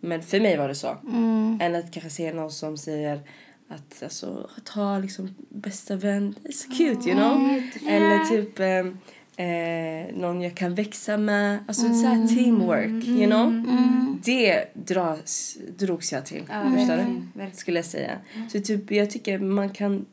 Men 0.00 0.22
för 0.22 0.40
mig 0.40 0.56
var 0.56 0.68
det 0.68 0.74
så. 0.74 0.96
Än 1.60 1.74
att 1.74 1.92
kanske 1.92 2.10
se 2.10 2.32
någon 2.32 2.50
som 2.50 2.76
säger 2.76 3.20
att 3.68 4.02
alltså, 4.02 4.50
att 4.56 4.68
ha 4.68 4.98
liksom 4.98 5.34
bästa 5.48 5.96
vän, 5.96 6.34
it's 6.44 6.76
cute 6.76 7.08
you 7.08 7.18
know. 7.18 7.62
Eller 7.88 8.24
typ 8.24 8.58
ehm, 8.60 8.98
eh, 9.36 10.14
någon 10.16 10.42
jag 10.42 10.54
kan 10.54 10.74
växa 10.74 11.16
med. 11.16 11.58
Alltså 11.68 11.94
så 11.94 12.06
här 12.06 12.26
teamwork, 12.26 13.04
you 13.04 13.26
know. 13.26 13.64
Det 14.24 14.64
dras, 14.74 15.58
drogs 15.78 16.12
jag 16.12 16.26
till, 16.26 16.44
Ja, 16.48 16.62
du? 16.62 16.70
verkligen, 16.70 17.32
verkligen. 17.34 17.56
Skulle 17.56 17.78
jag 17.78 17.86
säga. 17.86 18.18
Så 18.52 18.60
typ 18.60 18.90
jag 18.90 19.10
tycker 19.10 19.38
man 19.38 19.70
kan 19.70 20.06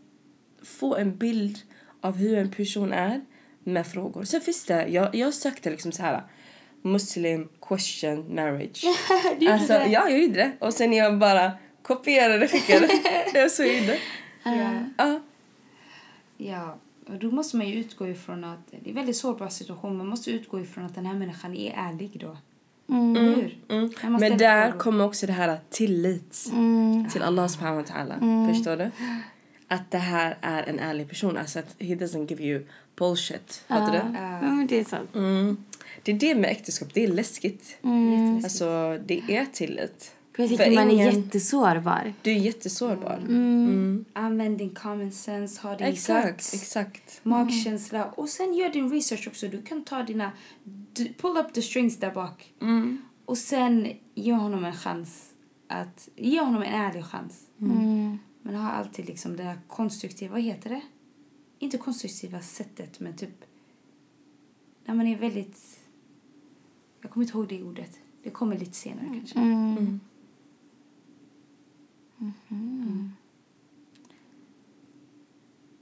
få 0.64 0.96
en 0.96 1.18
bild 1.18 1.58
av 2.02 2.18
hur 2.18 2.38
en 2.38 2.52
person 2.52 2.94
är 2.94 3.22
med 3.64 3.88
frågor. 3.88 4.24
Sen 4.24 4.42
finns 4.42 4.66
det, 4.66 4.88
jag, 4.88 5.16
jag 5.16 5.34
sökte 5.34 5.70
liksom 5.70 5.92
så 5.92 6.02
här 6.04 6.24
Muslim 6.82 7.50
question 7.62 8.36
marriage. 8.36 8.84
alltså, 9.50 9.74
ja, 9.74 10.10
jag 10.10 10.22
gjorde 10.22 10.34
det. 10.34 10.52
Och 10.60 10.74
sen 10.74 10.94
jag 10.94 11.18
bara 11.18 11.52
kopierade 11.82 12.46
och 12.46 12.52
skickade. 12.52 12.88
det 13.34 13.42
var 13.42 13.50
så 13.50 13.64
jag 13.64 13.78
gjorde. 13.80 13.98
Ja. 14.98 15.20
Ja. 16.38 16.78
Då 17.22 17.32
måste 17.32 17.58
man 17.58 17.68
ju 17.68 17.74
utgå 17.74 18.08
ifrån 18.08 18.44
att 18.44 18.60
det 18.72 18.78
är 18.78 18.90
en 18.90 18.96
väldigt 18.96 19.18
sårbar 19.18 19.50
situation. 19.50 19.98
Man 19.98 20.08
måste 20.08 20.32
utgå 20.32 20.60
ifrån 20.60 20.86
att 20.86 20.96
den 20.96 21.06
här 21.06 21.14
människan 21.16 21.56
är 21.56 21.74
ärlig 21.74 22.20
då. 22.20 22.38
Hur? 22.88 23.58
När 23.68 24.10
man 24.10 24.22
Men 24.22 24.38
där 24.38 24.68
frågor. 24.68 24.80
kommer 24.80 25.06
också 25.06 25.28
det 25.28 25.34
här 25.34 25.60
tillit 25.70 26.52
till 27.12 27.22
Allah 27.22 27.48
subhanahu 27.48 27.82
wa 27.82 27.88
ta'ala. 27.88 28.54
Förstår 28.54 28.78
du? 28.78 28.92
Att 29.68 29.92
det 29.92 29.98
här 29.98 30.38
är 30.42 30.64
en 30.64 30.80
ärlig 30.80 31.10
person. 31.10 31.38
Alltså 31.38 31.60
att 31.60 31.76
he 31.80 31.96
doesn't 31.96 32.30
give 32.30 32.44
you 32.44 32.66
bullshit. 32.96 33.64
Fattar 33.68 33.92
du? 33.92 34.10
Men 34.48 34.68
det 34.68 34.80
är 34.80 34.84
sant. 34.84 35.16
Mm. 35.16 35.58
Det 36.04 36.12
är 36.12 36.16
det 36.16 36.36
med 36.36 36.50
äktenskap. 36.52 36.94
Det 36.94 37.04
är 37.04 37.08
läskigt. 37.08 37.78
Jätteläskigt. 37.82 38.44
Alltså, 38.44 39.00
det 39.06 39.22
är 39.28 39.46
tillit. 39.46 40.16
För 40.38 40.44
jag 40.44 40.50
tycker 40.50 40.66
För 40.66 40.76
man 40.76 40.92
är 40.92 41.12
jättesårbar. 41.12 42.14
Du 42.22 42.32
är 42.32 42.36
jättesårbar. 42.36 43.18
Mm. 43.18 44.06
Använd 44.14 44.58
din 44.58 44.76
common 44.76 45.12
sense, 45.12 45.62
ha 45.62 45.76
din 45.76 45.88
Exakt, 45.88 46.28
guts, 46.28 46.54
exakt. 46.54 47.20
magkänsla. 47.24 48.06
Och 48.06 48.30
sen 48.30 48.54
gör 48.54 48.70
din 48.70 48.90
research 48.90 49.28
också. 49.28 49.48
Du 49.48 49.62
kan 49.62 49.84
ta 49.84 50.04
dina... 50.04 50.32
Pull 51.18 51.38
up 51.38 51.54
the 51.54 51.62
strings 51.62 51.98
där 51.98 52.12
bak. 52.12 52.54
Mm. 52.62 53.02
Och 53.26 53.38
sen 53.38 53.94
ge 54.16 54.34
honom 54.34 54.66
en 54.66 54.74
chans. 54.74 55.34
att 55.68 56.10
Ge 56.16 56.40
honom 56.40 56.62
en 56.64 56.74
ärlig 56.74 57.06
chans. 57.06 57.48
Mm. 57.62 58.18
Men 58.42 58.56
ha 58.56 58.72
alltid 58.72 59.06
liksom 59.06 59.38
det 59.38 59.44
här 59.44 59.60
konstruktiva, 59.68 60.32
vad 60.32 60.42
heter 60.42 60.70
det? 60.70 60.82
Inte 61.60 61.78
konstruktiva 61.78 62.42
sättet, 62.42 63.00
men 63.00 63.16
typ 63.16 63.46
när 64.86 64.96
man 64.96 65.08
är 65.08 65.18
väldigt... 65.18 65.80
Jag 67.02 67.12
kommer 67.12 67.26
inte 67.26 67.38
ihåg 67.38 67.48
det 67.48 67.64
ordet. 67.64 68.00
Det 68.24 68.30
kommer 68.30 68.58
lite 68.58 68.74
senare 68.74 69.08
kanske. 69.14 69.40
Mm. 69.40 70.00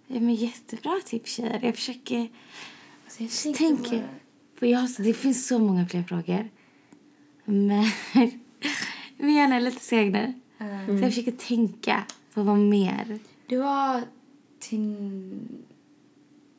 Ja, 0.08 0.20
men 0.20 0.36
jättebra 0.36 1.00
tips, 1.06 1.32
tjejer. 1.32 1.60
Jag 1.64 1.76
försöker 1.76 2.30
Alltså, 3.06 3.24
jag 3.24 3.32
tänka. 3.32 3.58
tänker 3.58 3.98
bara- 4.02 4.10
För 4.56 4.66
jag 4.66 4.90
det 5.00 5.14
finns 5.14 5.48
så 5.48 5.60
många 5.60 5.88
fler 5.88 6.04
frågor. 6.04 6.50
Men 7.46 7.84
hjärna 9.36 9.56
är 9.56 9.62
lite 9.62 9.80
seg 9.84 10.12
nu. 10.12 10.34
Så 10.58 10.64
jag 10.94 11.00
försöker 11.00 11.32
tänka 11.32 12.04
på 12.34 12.44
vad 12.44 12.58
mer. 12.60 13.20
Det 13.48 13.58
var 13.58 14.02
till 14.60 15.40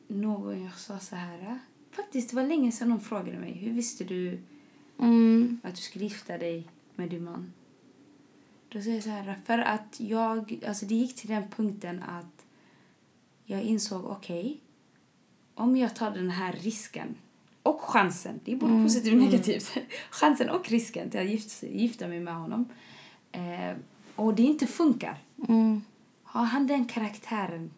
någon 0.07 0.63
jag 0.63 0.77
sa 0.77 0.99
så 0.99 1.15
här. 1.15 1.59
Faktiskt, 1.91 2.29
det 2.29 2.35
var 2.35 2.43
länge 2.43 2.71
sedan 2.71 2.89
någon 2.89 3.01
frågade 3.01 3.39
mig. 3.39 3.51
Hur 3.53 3.71
visste 3.73 4.03
du 4.03 4.39
Mm. 4.99 5.59
att 5.63 5.75
du 5.75 5.81
skulle 5.81 6.03
gifta 6.05 6.37
dig 6.37 6.67
med 6.95 7.09
din 7.09 7.23
man? 7.23 7.53
Då 8.69 8.81
säger 8.81 8.95
jag 8.95 9.03
så 9.03 9.09
här. 9.09 9.39
För 9.45 9.57
att 9.59 9.99
jag, 9.99 10.63
alltså 10.67 10.85
det 10.85 10.95
gick 10.95 11.15
till 11.15 11.29
den 11.29 11.49
punkten 11.49 12.03
att 12.03 12.45
jag 13.45 13.61
insåg, 13.61 14.05
okej, 14.05 14.61
om 15.55 15.77
jag 15.77 15.95
tar 15.95 16.11
den 16.11 16.29
här 16.29 16.53
risken 16.53 17.15
och 17.63 17.81
chansen, 17.81 18.39
det 18.45 18.51
är 18.51 18.55
både 18.55 18.83
positivt 18.83 19.13
och 19.13 19.19
negativt, 19.19 19.77
chansen 20.11 20.49
och 20.49 20.69
risken 20.69 21.09
till 21.09 21.19
att 21.19 21.29
gifta, 21.29 21.67
gifta 21.67 22.07
mig 22.07 22.19
med 22.19 22.35
honom 22.35 22.65
eh, 23.31 23.77
och 24.15 24.33
det 24.35 24.43
inte 24.43 24.67
funkar, 24.67 25.17
Mm. 25.47 25.81
har 26.23 26.43
han 26.45 26.67
den 26.67 26.85
karaktären 26.85 27.71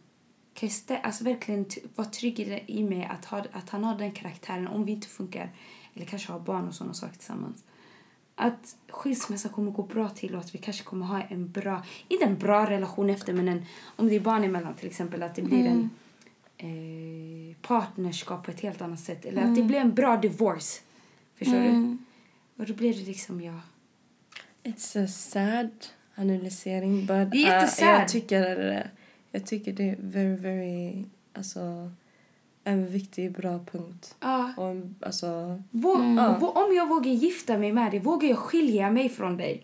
kan 0.53 0.69
jag 0.87 0.99
alltså 1.03 1.23
verkligen 1.23 1.65
vara 1.95 2.07
trygg 2.07 2.39
i, 2.39 2.45
det, 2.45 2.71
i 2.71 2.83
mig 2.83 3.05
att, 3.05 3.25
ha, 3.25 3.43
att 3.51 3.69
han 3.69 3.83
har 3.83 3.97
den 3.97 4.11
karaktären 4.11 4.67
om 4.67 4.85
vi 4.85 4.91
inte 4.91 5.07
funkar 5.07 5.49
eller 5.93 6.05
kanske 6.05 6.31
har 6.31 6.39
barn 6.39 6.67
och 6.67 6.75
sådana 6.75 6.93
saker 6.93 7.13
tillsammans. 7.13 7.63
Att 8.41 8.75
skilsmässa 8.89 9.49
kommer 9.49 9.71
gå 9.71 9.83
bra 9.83 10.09
till 10.09 10.35
och 10.35 10.41
att 10.41 10.55
vi 10.55 10.59
kanske 10.59 10.83
kommer 10.83 11.05
ha 11.05 11.21
en 11.21 11.51
bra, 11.51 11.83
inte 12.07 12.25
en 12.25 12.37
bra 12.37 12.69
relation 12.69 13.09
efter 13.09 13.33
men 13.33 13.47
en, 13.47 13.65
om 13.95 14.07
det 14.07 14.15
är 14.15 14.19
barn 14.19 14.43
emellan 14.43 14.73
till 14.73 14.87
exempel 14.87 15.23
att 15.23 15.35
det 15.35 15.41
blir 15.41 15.65
en 15.65 15.89
eh, 16.57 17.55
partnerskap 17.61 18.45
på 18.45 18.51
ett 18.51 18.59
helt 18.59 18.81
annat 18.81 18.99
sätt 18.99 19.25
eller 19.25 19.41
att 19.41 19.55
det 19.55 19.63
blir 19.63 19.77
en 19.77 19.93
bra 19.93 20.17
divorce. 20.17 20.81
Förstår 21.35 21.59
du? 21.59 21.97
Och 22.57 22.65
då 22.65 22.73
blir 22.73 22.93
det 22.93 23.05
liksom 23.05 23.41
ja. 23.41 23.61
It's 24.63 25.03
a 25.03 25.07
sad 25.07 25.85
analysering. 26.15 27.05
But, 27.05 27.31
Det 27.31 27.43
är 27.43 27.63
uh, 27.63 27.99
jag, 27.99 28.07
tycker, 28.07 28.89
jag 29.31 29.45
tycker 29.45 29.73
det 29.73 29.89
är 29.89 29.95
very, 29.99 30.35
very... 30.35 31.05
Alltså, 31.33 31.91
en 32.69 32.87
viktig, 32.91 33.31
bra 33.31 33.59
punkt. 33.71 34.15
Ja. 34.19 34.53
Och 34.57 34.75
alltså, 35.07 35.25
Vå- 35.71 36.15
Ja. 36.17 36.37
vå- 36.41 36.65
Om 36.67 36.75
jag 36.75 36.87
vågar 36.89 37.11
gifta 37.11 37.57
mig 37.57 37.73
med 37.73 37.91
dig, 37.91 37.99
vågar 37.99 38.29
jag 38.29 38.37
skilja 38.37 38.91
mig 38.91 39.09
från 39.09 39.37
dig? 39.37 39.63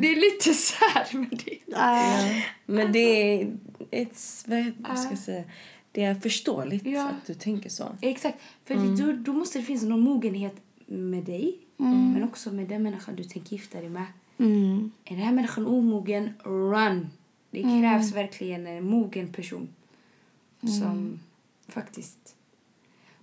Det 0.00 0.08
är 0.08 0.20
lite 0.32 0.54
så 0.54 0.74
här, 0.94 1.06
men 1.12 1.30
det... 1.44 1.58
Ah. 1.76 2.18
men 2.66 2.92
det 2.92 2.98
är... 3.42 3.56
It's, 3.90 4.44
vad, 4.88 4.98
ska 4.98 5.10
jag 5.10 5.18
säga? 5.18 5.44
Det 5.92 6.02
är 6.02 6.14
förståeligt 6.14 6.86
Ja. 6.86 7.08
att 7.08 7.26
du 7.26 7.34
tänker 7.34 7.70
så. 7.70 7.84
Exakt. 8.00 8.38
För 8.64 8.74
Mm. 8.74 8.96
då, 8.96 9.12
då 9.12 9.32
måste 9.32 9.58
det 9.58 9.64
finnas 9.64 9.82
någon 9.82 10.00
mogenhet 10.00 10.54
med 10.86 11.24
dig, 11.24 11.58
men 11.76 12.24
också 12.24 12.52
med 12.52 12.68
den 12.68 12.82
människan 12.82 13.16
du 13.16 13.24
tänker 13.24 13.52
gifta 13.52 13.80
dig 13.80 13.88
med. 13.88 14.04
Mm. 14.38 14.90
Är 15.04 15.10
den 15.14 15.24
här 15.24 15.32
människan 15.32 15.66
omogen, 15.66 16.30
run! 16.44 17.08
Det 17.50 17.62
Mm. 17.62 17.80
krävs 17.82 18.12
verkligen 18.14 18.66
en 18.66 18.84
mogen 18.84 19.28
person 19.32 19.68
som 20.80 21.20
faktiskt... 21.68 22.36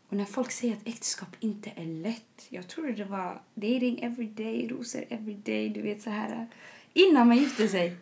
Och 0.10 0.18
när 0.18 0.26
folk 0.26 0.52
säger 0.52 0.74
att 0.74 0.88
äktenskap 0.88 1.36
inte 1.40 1.72
är 1.76 1.86
lätt. 1.86 2.46
Jag 2.50 2.68
tror 2.68 2.88
det 2.88 3.06
var 3.06 3.42
dating 3.54 4.00
every 4.00 4.28
day, 4.28 4.68
rosor 4.68 5.04
every 5.10 5.34
day, 5.34 5.70
du 5.70 5.82
vet 5.82 6.02
så 6.02 6.10
här. 6.10 6.48
Innan 6.94 7.28
man 7.28 7.38
gifte 7.38 7.68
sig. 7.68 7.96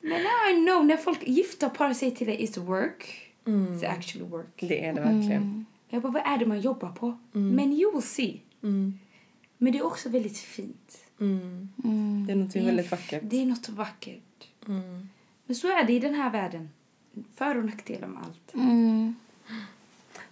Men 0.00 0.22
now 0.22 0.50
I 0.50 0.66
know, 0.66 0.86
när 0.86 0.96
folk 0.96 1.28
gifta 1.28 1.70
par 1.70 1.94
säger 1.94 2.16
till 2.16 2.26
dig 2.26 2.46
it's 2.46 2.60
work, 2.60 3.32
it's 3.44 3.86
actually 3.86 4.30
work. 4.30 4.60
Det 4.60 4.84
är 4.84 4.92
det 4.92 5.00
verkligen. 5.00 5.66
Jag 5.88 6.02
bara, 6.02 6.12
vad 6.12 6.22
är 6.24 6.38
det 6.38 6.46
man 6.46 6.60
jobbar 6.60 6.90
på? 6.90 7.18
Men 7.32 7.72
you 7.72 7.92
will 7.92 8.02
see. 8.02 8.40
Mm. 8.62 8.98
Men 9.58 9.72
det 9.72 9.78
är 9.78 9.86
också 9.86 10.08
väldigt 10.08 10.38
fint. 10.38 10.98
Mm. 11.20 11.68
Mm. 11.84 12.26
Det 12.26 12.32
är 12.32 12.36
något 12.36 12.56
väldigt 12.56 12.90
vackert. 12.90 13.22
Det 13.24 13.42
är 13.42 13.46
något 13.46 13.68
vackert. 13.68 14.48
Mm. 14.68 15.08
Men 15.46 15.56
så 15.56 15.68
är 15.68 15.84
det 15.84 15.92
i 15.92 15.98
den 15.98 16.14
här 16.14 16.30
världen. 16.30 16.70
För 17.34 17.58
och 17.58 17.64
nackdelar 17.64 18.08
med 18.08 18.22
allt. 18.22 18.54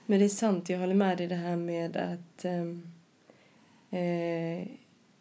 Men 0.07 0.19
det 0.19 0.25
är 0.25 0.29
sant, 0.29 0.69
jag 0.69 0.79
håller 0.79 0.95
med 0.95 1.19
dig 1.19 1.27
det 1.27 1.35
här 1.35 1.57
med 1.57 1.97
att... 1.97 2.45
ehm, 2.45 2.83
eh, 3.91 4.69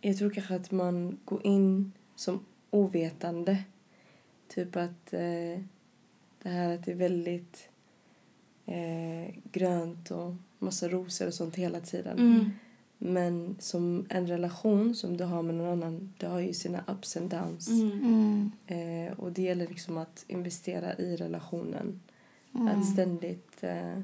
jag 0.02 0.18
tror 0.18 0.30
kanske 0.30 0.56
att 0.56 0.72
man 0.72 1.18
går 1.26 1.46
in 1.46 1.92
som 2.16 2.46
ovetande. 2.70 3.64
Typ 4.48 4.76
att 4.76 5.14
eh, 5.14 5.60
det 6.44 6.50
här 6.50 6.76
att 6.76 6.86
det 6.86 6.92
är 6.92 6.96
väldigt 6.96 7.70
eh, 8.66 9.36
grönt 9.52 10.12
och 10.12 10.34
massa 10.60 10.90
rosor 10.90 11.28
och 11.28 11.34
sånt 11.34 11.56
hela 11.56 11.80
tiden. 11.80 12.20
Mm. 12.20 12.52
Men 12.98 13.56
som 13.60 14.06
en 14.10 14.28
relation 14.28 14.96
som 14.96 15.18
du 15.18 15.24
har 15.24 15.42
med 15.42 15.56
någon 15.56 15.84
annan, 15.84 16.14
det 16.18 16.28
har 16.28 16.40
ju 16.40 16.54
sina 16.54 16.84
ups 16.88 17.18
and 17.18 17.30
downs. 17.30 17.68
Mm. 17.68 17.92
Mm. 17.92 18.52
Eh, 18.68 19.20
och 19.20 19.32
det 19.32 19.42
gäller 19.42 19.68
liksom 19.68 19.98
att 19.98 20.26
investera 20.28 20.96
i 20.96 21.16
relationen. 21.16 22.00
Att 22.58 22.86
ständigt 22.86 23.64
eh, 23.64 23.98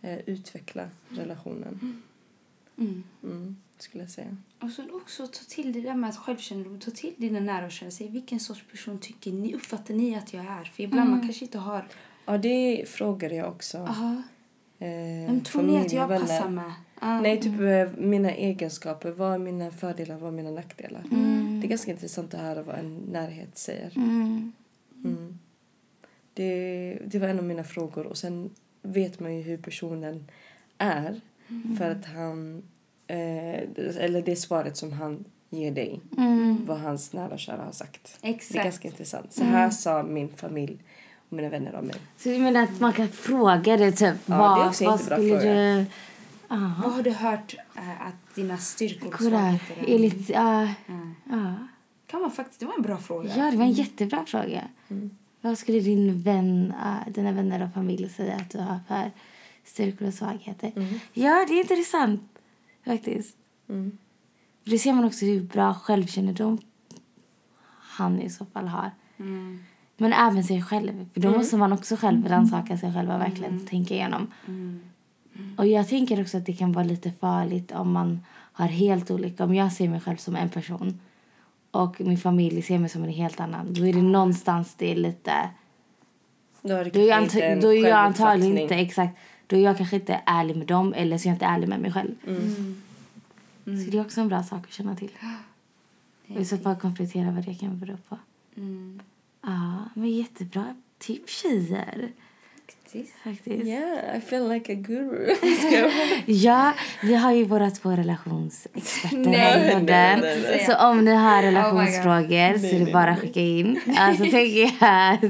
eh, 0.00 0.18
utveckla 0.26 0.88
relationen. 1.08 2.02
Mm. 2.78 3.02
Mm, 3.22 3.56
skulle 3.78 4.04
jag 4.04 4.10
säga. 4.10 4.36
Och 4.60 4.70
så 4.70 4.82
också 4.96 5.26
ta 5.26 5.40
till 5.48 5.72
det 5.72 5.80
där 5.80 5.94
med 5.94 6.14
självkännedom. 6.16 6.80
Ta 6.80 6.90
till 6.90 7.14
dina 7.16 7.40
nära 7.40 7.66
och 7.66 7.72
kära. 7.72 7.90
Säg 7.90 8.08
vilken 8.08 8.40
sorts 8.40 8.64
person 8.70 8.98
tycker 8.98 9.32
ni, 9.32 9.54
uppfattar 9.54 9.94
ni 9.94 10.16
att 10.16 10.34
jag 10.34 10.44
är? 10.44 10.64
För 10.64 10.82
ibland 10.82 11.10
man 11.10 11.20
kanske 11.20 11.44
inte 11.44 11.58
har... 11.58 11.88
Ja, 12.26 12.38
det 12.38 12.88
frågar 12.88 13.30
jag 13.30 13.48
också. 13.48 13.78
Aha. 13.78 14.22
Eh, 14.78 15.26
Vem 15.26 15.40
tror 15.40 15.62
ni 15.62 15.78
att 15.78 15.92
jag 15.92 16.08
vänner. 16.08 16.20
passar 16.26 16.48
med? 16.48 16.72
Ah. 16.98 17.20
Nej, 17.20 17.40
typ 17.40 17.60
eh, 17.60 18.04
mina 18.04 18.30
egenskaper. 18.30 19.10
Vad 19.10 19.34
är 19.34 19.38
mina 19.38 19.70
fördelar, 19.70 20.16
vad 20.16 20.28
är 20.32 20.36
mina 20.36 20.50
nackdelar? 20.50 21.02
Det 21.60 21.66
är 21.66 21.70
ganska 21.70 21.90
intressant 21.90 22.34
att 22.34 22.40
höra 22.40 22.62
vad 22.62 22.78
en 22.78 22.96
närhet 22.96 23.58
säger. 23.58 23.92
Mm. 23.96 24.52
Mm. 26.34 26.48
Det, 26.58 26.98
det 27.04 27.18
var 27.18 27.28
en 27.28 27.38
av 27.38 27.44
mina 27.44 27.64
frågor. 27.64 28.06
Och 28.06 28.18
sen 28.18 28.50
vet 28.82 29.20
man 29.20 29.36
ju 29.36 29.42
hur 29.42 29.56
personen 29.56 30.30
är. 30.78 31.20
För 31.78 31.90
att 31.90 32.06
han... 32.06 32.62
Eh, 33.06 33.58
eller 33.98 34.22
det 34.22 34.36
svaret 34.36 34.76
som 34.76 34.92
han 34.92 35.24
ger 35.50 35.72
dig. 35.72 36.00
Mm. 36.16 36.66
Vad 36.66 36.78
hans 36.80 37.12
nära 37.12 37.32
och 37.32 37.38
kära 37.38 37.62
har 37.62 37.72
sagt. 37.72 38.18
Det 38.20 38.28
är 38.28 38.34
Exakt. 38.34 38.64
ganska 38.64 38.88
intressant. 38.88 39.32
Så 39.32 39.44
här 39.44 39.70
sa 39.70 40.02
min 40.02 40.28
familj 40.28 40.78
och 41.28 41.36
mina 41.36 41.48
vänner 41.48 41.74
om 41.74 41.84
mig. 41.86 41.96
Så 42.16 42.28
du 42.28 42.38
menar 42.38 42.62
att 42.62 42.80
man 42.80 42.92
kan 42.92 43.08
fråga 43.08 43.76
det 43.76 43.92
typ? 43.92 44.26
det 44.26 44.32
är 44.32 44.38
vad, 44.38 44.66
också 44.68 44.84
vad 44.84 45.00
skulle 45.00 45.38
fråga. 45.38 45.54
du... 45.54 45.84
Ja. 46.48 46.72
Vad 46.82 46.92
har 46.92 47.02
du 47.02 47.10
hört 47.10 47.54
eh, 47.76 48.06
att 48.06 48.34
dina 48.34 48.58
styrkor 48.58 49.14
och 49.14 49.20
svagheter 49.20 49.88
är 49.88 49.98
lite... 49.98 50.32
Ja. 50.32 50.68
Mm. 50.86 51.14
Ja. 51.30 51.54
Kan 52.06 52.20
man 52.20 52.30
faktiskt, 52.30 52.60
det 52.60 52.66
var 52.66 52.74
en 52.74 52.82
bra 52.82 52.98
fråga. 52.98 53.30
ja, 53.36 53.50
det 53.50 53.56
var 53.56 53.64
en 53.64 53.72
jättebra 53.72 54.24
fråga. 54.26 54.64
Vad 55.44 55.58
skulle 55.58 55.80
din 55.80 56.22
vän, 56.22 56.74
äh, 56.84 57.12
dina 57.12 57.32
vänner 57.32 57.64
och 57.64 57.72
familj 57.72 58.08
säga 58.08 58.36
att 58.36 58.50
du 58.50 58.58
har 58.58 58.78
för 58.88 59.10
styrkor 59.64 60.08
och 60.08 60.14
svagheter? 60.14 60.72
Ja, 61.12 61.44
det 61.48 61.54
är 61.54 61.60
intressant 61.60 62.22
faktiskt. 62.84 63.36
Mm. 63.68 63.98
Det 64.64 64.78
ser 64.78 64.92
man 64.92 65.04
också 65.04 65.24
hur 65.24 65.42
bra 65.42 65.74
självkännedom 65.74 66.58
han 67.96 68.20
i 68.20 68.30
så 68.30 68.44
fall 68.46 68.68
har. 68.68 68.90
Mm. 69.16 69.58
Men 69.96 70.12
även 70.12 70.44
sig 70.44 70.62
själv. 70.62 71.08
För 71.14 71.20
då 71.20 71.30
måste 71.30 71.56
man 71.56 71.72
också 71.72 71.96
själv 71.96 72.28
rannsaka 72.28 72.78
sig 72.78 72.92
själv 72.92 73.10
och 73.10 73.20
verkligen 73.20 73.66
tänka 73.66 73.94
igenom. 73.94 74.26
Mm. 74.46 74.80
Och 75.56 75.66
jag 75.66 75.88
tänker 75.88 76.20
också 76.20 76.38
att 76.38 76.46
det 76.46 76.52
kan 76.52 76.72
vara 76.72 76.84
lite 76.84 77.12
farligt 77.12 77.72
om 77.72 77.92
man 77.92 78.20
har 78.52 78.66
helt 78.66 79.10
olika. 79.10 79.44
Om 79.44 79.54
jag 79.54 79.72
ser 79.72 79.88
mig 79.88 80.00
själv 80.00 80.16
som 80.16 80.36
en 80.36 80.48
person 80.48 81.00
och 81.74 82.00
min 82.00 82.18
familj 82.18 82.62
ser 82.62 82.78
mig 82.78 82.88
som 82.88 83.04
en 83.04 83.10
helt 83.10 83.40
annan. 83.40 83.66
Då 83.74 83.86
är 83.86 83.92
det 83.92 84.02
någonstans 84.02 84.74
det 84.74 84.92
är 84.92 84.96
lite... 84.96 85.50
Då 86.62 86.74
är, 86.74 86.84
det 86.84 86.90
Då 86.90 87.00
är 87.00 87.08
jag, 87.08 87.18
kanske 87.18 87.38
inte 87.38 87.48
anta- 87.48 87.52
en 87.52 87.60
då 87.60 87.74
är 87.74 87.88
jag 87.88 87.98
antagligen 87.98 88.58
inte 88.58 88.74
exakt... 88.74 89.18
Då 89.46 89.56
är 89.56 89.60
jag 89.60 89.76
kanske 89.76 89.96
inte 89.96 90.20
ärlig 90.26 90.56
med 90.56 90.66
dem 90.66 90.94
eller 90.94 91.18
så 91.18 91.28
är 91.28 91.30
jag 91.30 91.34
inte 91.34 91.44
ärlig 91.44 91.68
med 91.68 91.80
mig 91.80 91.92
själv. 91.92 92.14
Mm. 92.26 92.82
Så 93.64 93.90
det 93.90 93.98
är 93.98 94.00
också 94.00 94.20
en 94.20 94.28
bra 94.28 94.42
sak 94.42 94.64
att 94.64 94.72
känna 94.72 94.96
till. 94.96 95.10
Och 96.28 96.40
i 96.40 96.44
så 96.44 96.58
fall 96.58 96.76
komplettera 96.76 97.30
vad 97.30 97.44
det 97.44 97.54
kan 97.54 97.78
bero 97.78 97.96
på. 98.08 98.18
Mm. 98.56 99.00
Ja, 99.42 99.78
men 99.94 100.10
jättebra 100.10 100.74
tips 100.98 101.42
tjejer. 101.42 102.08
Faktiskt. 102.94 103.14
Faktiskt. 103.24 103.66
Yeah, 103.66 104.16
I 104.16 104.20
feel 104.20 104.48
like 104.48 104.72
a 104.72 104.74
guru. 104.74 105.34
Ja, 106.26 106.72
vi 107.02 107.14
har 107.14 107.32
ju 107.32 107.44
våra 107.44 107.70
två 107.70 107.90
relationsexperter 107.90 109.16
Nej, 109.16 109.38
här 109.38 109.58
i 109.58 109.60
nej, 109.60 109.72
podden. 109.72 109.86
nej, 109.86 110.20
nej, 110.20 110.42
nej. 110.42 110.66
Så 110.66 110.88
om 110.88 111.04
ni 111.04 111.14
har 111.14 111.38
Oh 111.38 111.42
relationsfrågor 111.42 112.58
så 112.58 112.66
är 112.66 112.86
det 112.86 112.92
bara 112.92 113.10
att 113.10 113.20
skicka 113.20 113.40
in. 113.40 113.80
Alltså 113.98 114.24
tänker 114.24 114.60
jag 114.60 114.74
att 114.80 115.20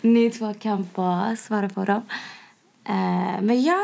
ni 0.00 0.30
två 0.30 0.54
kan 0.54 0.86
få 0.94 1.36
svara 1.38 1.68
på 1.68 1.84
dem. 1.84 2.02
Eh, 2.88 3.42
men 3.42 3.62
ja, 3.62 3.78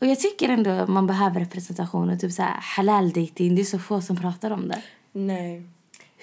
och 0.00 0.06
jag 0.06 0.20
tycker 0.20 0.48
ändå 0.48 0.86
man 0.86 1.06
behöver 1.06 1.40
representation 1.40 2.10
och 2.10 2.20
typ 2.20 2.32
så 2.32 2.42
här 2.42 2.56
halal 2.60 3.10
dating. 3.10 3.54
Det 3.54 3.62
är 3.62 3.64
så 3.64 3.78
få 3.78 4.00
som 4.00 4.16
pratar 4.16 4.50
om 4.50 4.68
det. 4.68 4.82
Nej. 5.12 5.62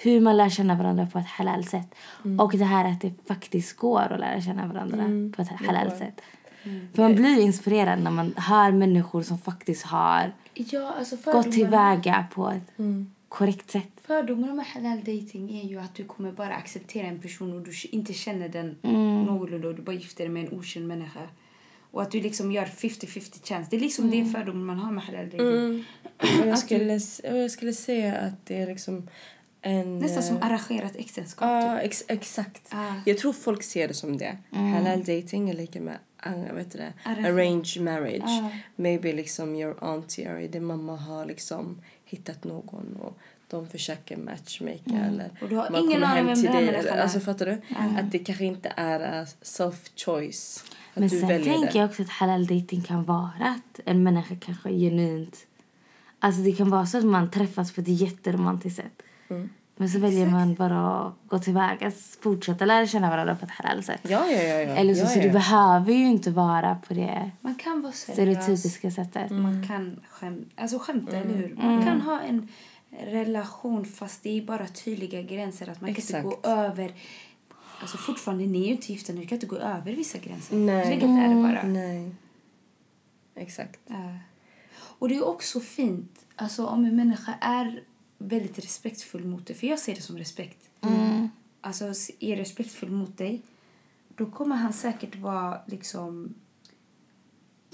Hur 0.02 0.20
man 0.20 0.36
lär 0.36 0.48
känna 0.48 0.74
varandra 0.74 1.06
på 1.12 1.18
ett 1.18 1.26
halal 1.26 1.64
sätt. 1.64 1.94
Mm. 2.24 2.40
Och 2.40 2.52
det 2.58 2.64
här 2.64 2.84
att 2.92 3.00
det 3.00 3.12
faktiskt 3.26 3.76
går 3.76 4.00
att 4.12 4.20
lära 4.20 4.40
känna 4.40 4.66
varandra 4.66 5.32
på 5.36 5.42
ett 5.42 5.48
halal 5.48 5.90
sätt. 5.90 6.20
För 6.94 7.02
man 7.02 7.14
blir 7.14 7.36
ju 7.36 7.40
inspirerad 7.40 8.02
när 8.02 8.10
man 8.10 8.34
hör 8.36 8.72
människor 8.72 9.22
som 9.22 9.38
faktiskt 9.38 9.82
har 9.82 10.32
Ja, 10.54 10.94
alltså 10.98 11.16
gått 11.32 11.52
tillväga 11.52 12.26
på 12.34 12.48
ett 12.50 12.78
Mm. 12.78 13.10
korrekt 13.28 13.70
sätt. 13.70 13.88
fördomarna 14.06 14.54
med 14.54 14.64
halal 14.66 14.98
dating 14.98 15.60
är 15.60 15.64
ju 15.68 15.80
att 15.80 15.94
du 15.94 16.04
kommer 16.04 16.32
bara 16.32 16.54
acceptera 16.54 17.06
en 17.06 17.18
person 17.18 17.52
och 17.52 17.60
du 17.62 17.72
inte 17.90 18.12
känner 18.12 18.48
den 18.48 18.76
Mm. 18.82 19.22
någorlunda 19.24 19.68
och 19.68 19.74
du 19.74 19.82
bara 19.82 19.96
gifter 19.96 20.24
dig 20.24 20.32
med 20.32 20.44
en 20.52 20.58
okänd 20.58 20.88
människa. 20.88 21.20
Och 21.90 22.02
att 22.02 22.10
du 22.10 22.20
liksom 22.20 22.52
gör 22.52 22.64
50-50 22.64 23.44
chans. 23.48 23.68
Det 23.70 23.76
är 23.76 23.80
liksom 23.80 24.04
Mm. 24.04 24.24
det 24.24 24.32
fördomen 24.32 24.64
man 24.66 24.78
har 24.78 24.92
med 24.92 25.04
halal 25.04 25.24
dating. 25.24 25.40
Mm. 25.40 25.84
Och 26.42 26.46
jag, 26.48 26.58
skulle, 26.58 26.94
och 27.30 27.38
jag 27.38 27.50
skulle 27.50 27.72
säga 27.72 28.16
att 28.16 28.46
det 28.46 28.56
är 28.62 28.66
liksom 28.66 29.08
en... 29.62 29.98
Nästan 29.98 30.22
som 30.22 30.36
eh, 30.36 30.46
arrangerat 30.46 30.96
äktenskap. 30.96 31.48
Ja, 31.48 31.76
typ. 31.76 31.84
ex 31.84 32.04
exakt. 32.08 32.68
Ah. 32.70 32.94
Jag 33.06 33.18
tror 33.18 33.32
folk 33.32 33.62
ser 33.62 33.88
det 33.88 33.94
som 33.94 34.16
det. 34.16 34.38
Mm. 34.52 34.72
Halal 34.72 34.98
dating 34.98 35.50
är 35.50 35.54
lika 35.54 35.80
med 35.80 35.98
uh, 36.26 36.54
vet 36.54 36.72
det, 36.72 36.92
Arrange- 37.04 37.28
arranged 37.28 37.82
marriage. 37.82 38.22
Ah. 38.24 38.50
Maybe 38.76 39.12
liksom 39.12 39.54
your 39.56 39.76
auntie 39.80 40.28
or 40.28 40.48
din 40.48 40.64
mamma 40.64 40.96
har 40.96 41.26
liksom 41.26 41.80
hittat 42.04 42.44
någon 42.44 42.96
och 43.00 43.18
de 43.48 43.66
försöker 43.66 44.16
matchmaka 44.16 44.82
eller 44.86 45.24
Mm. 45.24 45.36
Och 45.40 45.48
du 45.48 45.56
har 45.56 45.70
man 45.70 45.80
ingen 45.80 46.00
kommer 46.00 46.06
aning 46.06 46.26
hem 46.26 46.36
till 46.36 46.48
här 46.48 46.62
dig. 46.62 46.74
Eller, 46.74 47.02
alltså 47.02 47.20
fattar 47.20 47.46
du? 47.46 47.52
Att 47.98 48.12
det 48.12 48.18
kanske 48.18 48.44
inte 48.44 48.72
är 48.76 49.00
a 49.00 49.26
self-choice. 49.42 50.64
Men 50.94 51.10
sen 51.10 51.28
tänker 51.28 51.72
det. 51.72 51.78
jag 51.78 51.90
också 51.90 52.02
att 52.02 52.08
halal 52.08 52.46
dating 52.46 52.82
kan 52.82 53.04
vara 53.04 53.30
att 53.38 53.80
en 53.84 54.02
människa 54.02 54.36
kanske 54.40 54.70
genuint... 54.70 55.36
Alltså 56.20 56.42
det 56.42 56.52
kan 56.52 56.70
vara 56.70 56.86
så 56.86 56.98
att 56.98 57.04
man 57.04 57.30
träffas 57.30 57.72
på 57.72 57.80
ett 57.80 57.88
jätteromantiskt 57.88 58.76
sätt. 58.76 59.02
Mm. 59.28 59.48
Men 59.76 59.88
så 59.88 59.98
väljer 59.98 60.26
man 60.26 60.54
bara 60.54 61.00
att 61.06 61.14
gå 61.28 61.38
tillväga, 61.38 61.92
fortsätta 62.22 62.64
lära 62.64 62.86
känna 62.86 63.10
varandra 63.10 63.34
på 63.36 63.44
ett 63.44 63.50
halal 63.50 63.82
sätt. 63.82 64.00
Ja, 64.02 64.26
ja, 64.30 64.42
ja. 64.42 64.54
ja. 64.60 64.74
Eller 64.76 64.94
så, 64.94 65.00
ja, 65.00 65.06
så 65.06 65.18
ja. 65.18 65.22
du 65.22 65.30
behöver 65.30 65.92
ju 65.92 66.06
inte 66.06 66.30
vara 66.30 66.74
på 66.88 66.94
det 66.94 67.30
Man 67.40 67.54
kan 67.54 67.82
vara 67.82 67.92
seriös. 67.92 68.14
stereotypiska 68.44 68.90
sättet. 68.90 69.30
Man 69.30 69.66
kan 69.68 70.00
skäm, 70.08 70.44
alltså 70.56 70.78
skämta, 70.78 71.16
Mm. 71.16 71.28
eller 71.28 71.38
hur? 71.48 71.56
Man 71.56 71.84
kan 71.84 72.00
ha 72.00 72.20
en 72.20 72.48
relation 73.00 73.84
fast 73.84 74.22
det 74.22 74.38
är 74.38 74.42
bara 74.42 74.66
tydliga 74.66 75.22
gränser. 75.22 75.70
Att 75.70 75.80
man 75.80 75.94
kan 75.94 76.02
inte 76.02 76.16
Exakt. 76.18 76.24
gå 76.24 76.48
över... 76.50 76.92
Alltså 77.80 77.96
fortfarande, 77.98 78.46
ni 78.46 78.62
är 78.62 78.66
ju 78.66 78.72
inte 78.72 78.92
gifta 78.92 79.12
nu. 79.12 79.20
Du 79.20 79.26
kan 79.26 79.36
inte 79.36 79.46
gå 79.46 79.56
över 79.56 79.92
vissa 79.92 80.18
gränser. 80.18 80.56
Nej. 80.56 80.84
Så 80.84 80.90
enkelt 80.90 81.10
är 81.10 81.28
det 81.28 81.42
bara. 81.42 81.62
Nej. 81.62 82.10
Exakt. 83.34 83.80
Ja. 83.86 84.18
Och 84.98 85.08
det 85.08 85.16
är 85.16 85.28
också 85.28 85.60
fint 85.60 86.26
alltså, 86.36 86.66
om 86.66 86.84
en 86.84 86.96
människa 86.96 87.34
är 87.40 87.82
väldigt 88.18 88.58
respektfull 88.58 89.24
mot 89.24 89.46
dig. 89.46 89.56
För 89.56 89.66
jag 89.66 89.78
ser 89.78 89.94
det 89.94 90.00
som 90.02 90.18
respekt. 90.18 90.58
Alltså 91.60 91.84
s- 91.88 92.10
är 92.20 92.36
respektfull 92.36 92.90
mot 92.90 93.18
dig. 93.18 93.42
Då 94.16 94.26
kommer 94.26 94.56
han 94.56 94.72
säkert 94.72 95.14
vara 95.16 95.60
liksom... 95.66 96.34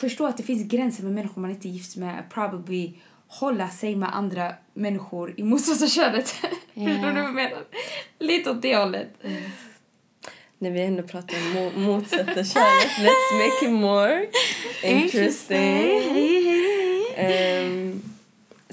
Förstå 0.00 0.26
att 0.26 0.36
det 0.36 0.42
finns 0.42 0.68
gränser 0.70 1.02
med 1.04 1.12
människor 1.12 1.40
man 1.42 1.50
inte 1.50 1.68
är 1.68 1.70
gift 1.70 1.96
med. 1.96 2.24
Probably 2.30 2.92
hålla 3.26 3.68
sig 3.70 3.96
med 3.96 4.16
andra 4.16 4.54
människor 4.74 5.34
i 5.36 5.42
motsatta 5.42 5.86
könet. 5.86 6.28
Förstår 6.74 6.84
du 6.84 7.12
vad 7.12 7.24
jag 7.24 7.34
menar? 7.34 7.64
Lite 8.18 8.50
åt 8.50 8.62
det 8.62 8.76
hållet. 8.76 9.08
När 10.58 10.70
vi 10.70 10.80
ändå 10.82 11.02
pratar 11.02 11.36
om 11.36 11.42
mo- 11.56 11.78
motsatta 11.78 12.44
kärlek, 12.44 12.90
let's 12.98 13.38
make 13.38 13.66
it 13.66 13.72
more 13.80 14.26
interesting. 14.84 15.56
Ehm, 17.16 17.63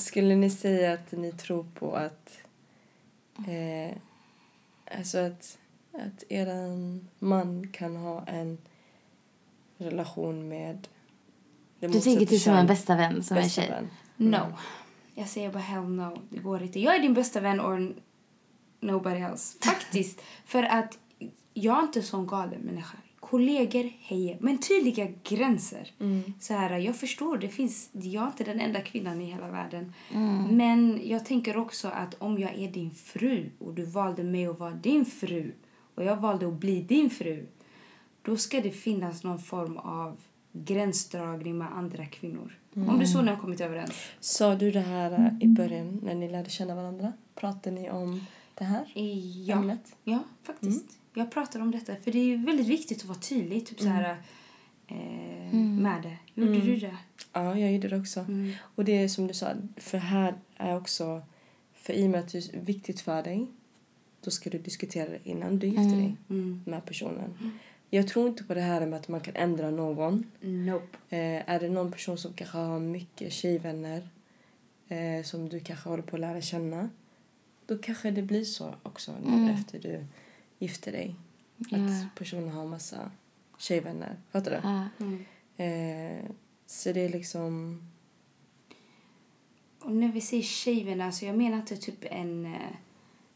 skulle 0.01 0.35
ni 0.35 0.49
säga 0.49 0.93
att 0.93 1.11
ni 1.11 1.31
tror 1.31 1.65
på 1.73 1.95
att 1.95 2.37
eh, 3.47 3.97
alltså 4.97 5.17
att, 5.17 5.57
att 5.93 6.23
eran 6.29 7.07
man 7.19 7.67
kan 7.71 7.95
ha 7.95 8.23
en 8.27 8.57
relation 9.77 10.47
med 10.47 10.87
det 11.79 11.87
Du 11.87 11.93
tänker 11.93 12.09
motsatta 12.09 12.29
typ 12.29 12.41
som 12.41 12.53
en 12.53 12.67
bästa 12.67 12.95
vän 12.95 13.23
som 13.23 13.35
Bästa 13.35 13.61
tjej. 13.61 13.69
vän. 13.69 13.89
No. 14.17 14.53
Jag 15.15 15.27
säger 15.27 15.51
bara 15.51 15.59
hell 15.59 15.83
no. 15.83 16.21
Det 16.29 16.39
går 16.39 16.61
inte. 16.63 16.79
Jag 16.79 16.95
är 16.95 16.99
din 16.99 17.13
bästa 17.13 17.39
vän 17.39 17.61
or 17.61 17.95
nobody 18.79 19.19
else. 19.19 19.57
Faktiskt. 19.61 20.21
För 20.45 20.63
att 20.63 20.97
jag 21.53 21.77
är 21.77 21.81
inte 21.83 21.99
en 21.99 22.03
sån 22.05 22.27
galen 22.27 22.59
människa. 22.61 22.97
Kollegor, 23.31 23.91
hej. 23.99 24.37
Men 24.41 24.57
tydliga 24.57 25.07
gränser. 25.23 25.91
Så 26.39 26.53
här, 26.53 26.77
jag 26.77 26.95
förstår, 26.95 27.37
det 27.37 27.49
finns, 27.49 27.89
jag 27.91 28.23
är 28.23 28.27
inte 28.27 28.43
den 28.43 28.59
enda 28.59 28.81
kvinnan 28.81 29.21
i 29.21 29.25
hela 29.25 29.47
världen. 29.47 29.93
Men 30.49 31.01
jag 31.03 31.25
tänker 31.25 31.57
också 31.57 31.87
att 31.87 32.15
om 32.19 32.39
jag 32.39 32.53
är 32.55 32.71
din 32.71 32.91
fru 32.91 33.49
och 33.59 33.73
du 33.73 33.85
valde 33.85 34.23
mig 34.23 34.45
att 34.45 34.59
vara 34.59 34.71
din 34.71 35.05
fru 35.05 35.51
och 35.95 36.03
jag 36.03 36.17
valde 36.17 36.47
att 36.47 36.53
bli 36.53 36.81
din 36.81 37.09
fru 37.09 37.47
då 38.21 38.37
ska 38.37 38.61
det 38.61 38.71
finnas 38.71 39.23
någon 39.23 39.39
form 39.39 39.77
av 39.77 40.17
gränsdragning 40.51 41.57
med 41.57 41.77
andra 41.77 42.05
kvinnor. 42.05 42.57
Om 42.75 42.99
du 42.99 43.07
så 43.07 43.21
nu 43.21 43.31
har 43.31 43.37
kommit 43.37 43.61
överens. 43.61 43.93
Sa 44.19 44.55
du 44.55 44.71
det 44.71 44.79
här 44.79 45.37
i 45.41 45.47
början 45.47 45.99
när 46.03 46.15
ni 46.15 46.29
lärde 46.29 46.49
känna 46.49 46.75
varandra? 46.75 47.13
Pratade 47.35 47.75
ni 47.75 47.89
om 47.89 48.21
det 48.55 48.63
här? 48.63 48.91
Ja, 49.45 49.55
Ämnet? 49.57 49.95
ja 50.03 50.23
faktiskt. 50.43 50.85
Jag 51.13 51.31
pratar 51.31 51.59
om 51.59 51.71
detta 51.71 51.95
för 51.95 52.11
det 52.11 52.33
är 52.33 52.37
väldigt 52.45 52.67
viktigt 52.67 52.97
att 53.01 53.05
vara 53.05 53.19
tydlig 53.19 53.65
typ 53.65 53.79
så 53.79 53.87
här, 53.87 54.17
eh, 54.87 55.53
med 55.53 56.01
det. 56.03 56.17
Gjorde 56.41 56.59
du 56.61 56.75
det? 56.75 56.97
Ja, 57.33 57.57
jag 57.59 57.73
gjorde 57.73 57.87
det 57.87 57.97
också. 57.99 58.19
Mm. 58.19 58.51
Och 58.75 58.85
det 58.85 58.91
är 59.03 59.07
som 59.07 59.27
du 59.27 59.33
sa, 59.33 59.51
för 59.77 59.97
här 59.97 60.35
är 60.57 60.77
också, 60.77 61.21
för 61.73 61.93
i 61.93 62.05
och 62.05 62.09
med 62.09 62.19
att 62.19 62.31
det 62.31 62.37
är 62.53 62.59
viktigt 62.59 63.01
för 63.01 63.23
dig, 63.23 63.47
då 64.23 64.31
ska 64.31 64.49
du 64.49 64.57
diskutera 64.57 65.09
det 65.09 65.19
innan 65.23 65.59
du 65.59 65.67
gifter 65.67 65.95
dig 65.95 66.15
Mm. 66.29 66.61
med 66.65 66.85
personen. 66.85 67.51
Jag 67.89 68.07
tror 68.07 68.27
inte 68.29 68.43
på 68.43 68.53
det 68.53 68.61
här 68.61 68.85
med 68.85 68.99
att 68.99 69.07
man 69.07 69.21
kan 69.21 69.35
ändra 69.35 69.69
någon. 69.71 70.23
Nope. 70.41 70.97
Eh, 71.09 71.49
är 71.49 71.59
det 71.59 71.69
någon 71.69 71.91
person 71.91 72.17
som 72.17 72.33
kanske 72.33 72.57
har 72.57 72.79
mycket 72.79 73.33
tjejvänner 73.33 74.09
eh, 74.87 75.23
som 75.23 75.49
du 75.49 75.59
kanske 75.59 75.89
håller 75.89 76.03
på 76.03 76.15
att 76.15 76.19
lära 76.19 76.41
känna, 76.41 76.89
då 77.71 77.77
kanske 77.77 78.12
det 78.12 78.21
blir 78.21 78.43
så 78.43 78.75
också 78.84 79.13
nu 79.25 79.51
efter 79.51 79.79
du 79.79 80.05
gifter 80.60 80.91
dig. 80.91 81.15
Att 81.71 82.15
personen 82.15 82.49
har 82.49 82.65
massa 82.65 83.12
tjejvänner. 83.57 84.17
Fattar 84.31 84.51
du? 84.51 85.05
Mm. 85.05 85.25
Eh, 85.57 86.25
så 86.65 86.91
det 86.91 86.99
är 87.01 87.10
liksom... 87.10 87.81
Och 89.79 89.91
när 89.91 90.12
vi 90.12 90.21
säger 90.21 90.43
tjejvänner, 90.43 91.05
alltså 91.05 91.25
jag 91.25 91.38
menar 91.38 91.57
inte 91.57 91.77
typ 91.77 91.97
en 92.01 92.45
eh, 92.45 92.75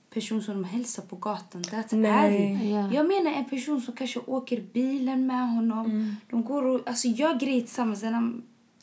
person 0.10 0.44
som 0.44 0.54
de 0.54 0.64
hälsar 0.64 1.04
på 1.04 1.16
gatan. 1.16 1.62
That's 1.62 1.96
Nej. 1.96 2.12
ärligt. 2.12 2.72
Ja. 2.72 2.94
Jag 2.94 3.08
menar 3.08 3.32
en 3.32 3.50
person 3.50 3.82
som 3.82 3.96
kanske 3.96 4.20
åker 4.20 4.62
bilen 4.62 5.28
med 5.28 5.50
honom. 5.50 6.16
De 6.30 6.44
går 6.44 6.66
och 6.66 6.88
alltså, 6.88 7.08
gör 7.08 7.40
grejer 7.40 7.62
tillsammans. 7.62 8.04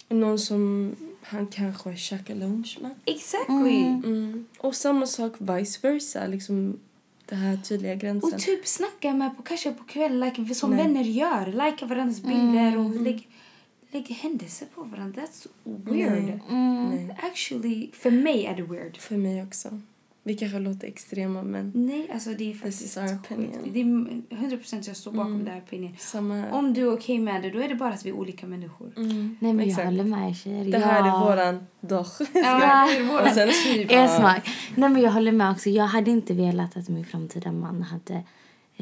Någon 0.08 0.38
som 0.38 0.94
han 1.22 1.46
kanske 1.46 1.96
käkar 1.96 2.34
lunch 2.34 2.78
med. 2.80 2.94
exactly. 3.04 3.82
Mm. 3.82 4.46
Och 4.58 4.74
samma 4.74 5.06
sak 5.06 5.32
vice 5.38 5.78
versa. 5.82 6.26
Liksom 6.26 6.78
det 7.26 7.34
här 7.34 7.56
tydliga 7.56 7.94
gränsen. 7.94 8.34
Och 8.34 8.40
typ 8.40 8.66
snacka 8.66 9.12
med 9.12 9.36
på, 9.36 9.42
kanske 9.42 9.72
på 9.72 9.84
kvällen, 9.84 10.20
like, 10.20 10.54
som 10.54 10.70
Nej. 10.70 10.78
vänner 10.84 11.04
gör. 11.04 11.46
Lika 11.46 11.86
varandras 11.86 12.22
bilder 12.22 12.78
och 12.78 13.02
lägg, 13.02 13.28
lägg 13.90 14.08
händelser 14.08 14.66
på 14.74 14.82
varandra. 14.82 15.22
That's 15.22 15.46
weird. 15.64 16.40
Nej. 16.50 17.16
Actually, 17.22 17.90
för 17.92 18.10
mig 18.10 18.46
är 18.46 18.56
det 18.56 18.62
weird. 18.62 18.96
För 18.96 19.16
mig 19.16 19.42
också. 19.42 19.80
Vi 20.24 20.34
kanske 20.34 20.58
låter 20.58 20.88
extrema 20.88 21.42
men 21.42 21.72
Nej, 21.74 22.10
alltså 22.14 22.30
det 22.30 22.50
är 22.50 22.54
faktiskt. 22.54 22.94
Det 23.72 23.80
är 23.80 23.84
100% 23.84 24.84
jag 24.86 24.96
står 24.96 25.12
bakom 25.12 25.44
det 25.44 25.50
här 25.50 25.60
opinion. 25.60 25.96
Samma... 25.98 26.50
Om 26.52 26.74
du 26.74 26.82
är 26.82 26.92
okej 26.94 27.18
med 27.18 27.42
det, 27.42 27.50
då 27.50 27.58
är 27.58 27.68
det 27.68 27.74
bara 27.74 27.92
att 27.94 28.06
vi 28.06 28.10
är 28.10 28.14
olika 28.14 28.46
människor. 28.46 28.92
Mm. 28.96 29.36
Nej, 29.40 29.52
men 29.52 29.58
jag 29.58 29.68
Exakt. 29.68 29.84
håller 29.84 30.04
med 30.04 30.30
er 30.30 30.34
tjejer. 30.34 30.64
Det 30.72 30.78
här 30.78 30.98
Jag- 31.06 31.16
är 31.16 31.24
våran 31.24 31.66
doch. 31.80 32.20
Ja, 32.34 32.88
Och 33.22 33.28
sen 33.34 33.48
typ... 33.64 33.92
Er 33.92 34.06
smak. 34.08 34.48
Nej, 34.74 34.90
men 34.90 35.02
jag 35.02 35.10
håller 35.12 35.32
med 35.32 35.50
också. 35.50 35.70
Jag 35.70 35.84
hade 35.86 36.10
inte 36.10 36.34
velat 36.34 36.76
att 36.76 36.88
min 36.88 37.04
framtida 37.04 37.52
man 37.52 37.82
hade 37.82 38.14
eh, 38.14 38.20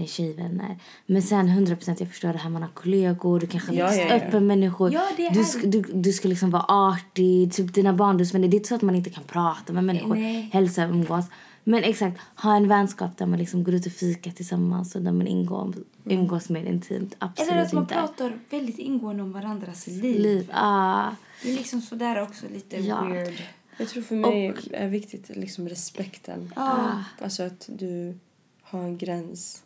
tjejvänner. 0.06 0.78
Men 1.06 1.22
sen 1.22 1.48
100% 1.48 1.96
jag 1.98 2.08
förstår 2.08 2.32
det 2.32 2.38
här 2.38 2.50
man 2.50 2.62
har 2.62 2.68
kollegor, 2.70 3.40
du 3.40 3.46
kanske 3.46 3.74
Ja, 3.74 3.86
växt 3.86 3.98
ja, 4.00 4.16
ja. 4.16 4.26
upp 4.26 4.32
med 4.32 4.42
människor. 4.42 4.92
Ja, 4.92 5.08
det 5.16 5.26
är 5.26 5.34
du, 5.34 5.44
ska, 5.44 5.66
du, 5.66 5.80
du 5.82 6.12
ska 6.12 6.28
liksom 6.28 6.50
vara 6.50 6.64
artig, 6.68 7.52
typ 7.52 7.74
dina 7.74 7.92
barndomsvänner. 7.92 8.48
Det 8.48 8.54
är 8.54 8.58
inte 8.58 8.68
så 8.68 8.74
att 8.74 8.82
man 8.82 8.94
inte 8.94 9.10
kan 9.10 9.24
prata 9.24 9.72
med 9.72 9.84
människor, 9.84 10.14
Nej. 10.14 10.50
hälsa, 10.52 10.84
umgås. 10.84 11.24
Men 11.64 11.84
exakt, 11.84 12.20
ha 12.36 12.56
en 12.56 12.68
vänskap 12.68 13.16
där 13.18 13.26
man 13.26 13.38
liksom 13.38 13.64
går 13.64 13.74
ut 13.74 13.86
och 13.86 13.92
fikar 13.92 14.30
tillsammans 14.30 14.94
och 14.94 15.02
där 15.02 15.12
man 15.12 15.26
ingår, 15.26 15.74
umgås 16.04 16.48
mer 16.48 16.64
intimt. 16.64 17.14
Absolut 17.18 17.52
Eller 17.52 17.62
att 17.62 17.72
man 17.72 17.82
inte. 17.82 17.94
pratar 17.94 18.38
väldigt 18.50 18.78
ingående 18.78 19.22
om 19.22 19.32
varandras 19.32 19.86
liv. 19.86 20.20
Liv, 20.20 20.50
ah. 20.52 21.10
Det 21.42 21.52
är 21.52 21.56
liksom 21.56 21.80
sådär 21.80 22.22
också 22.22 22.46
lite 22.52 22.76
Ja. 22.76 23.04
weird. 23.04 23.42
Jag 23.78 23.88
tror 23.88 24.02
för 24.02 24.14
mig 24.14 24.54
är 24.72 24.88
viktigt 24.88 25.28
liksom 25.36 25.68
respekten. 25.68 26.52
Ja. 26.56 27.04
Alltså 27.22 27.42
att 27.42 27.68
du 27.72 28.18
har 28.62 28.82
en 28.82 28.98
gräns. 28.98 29.62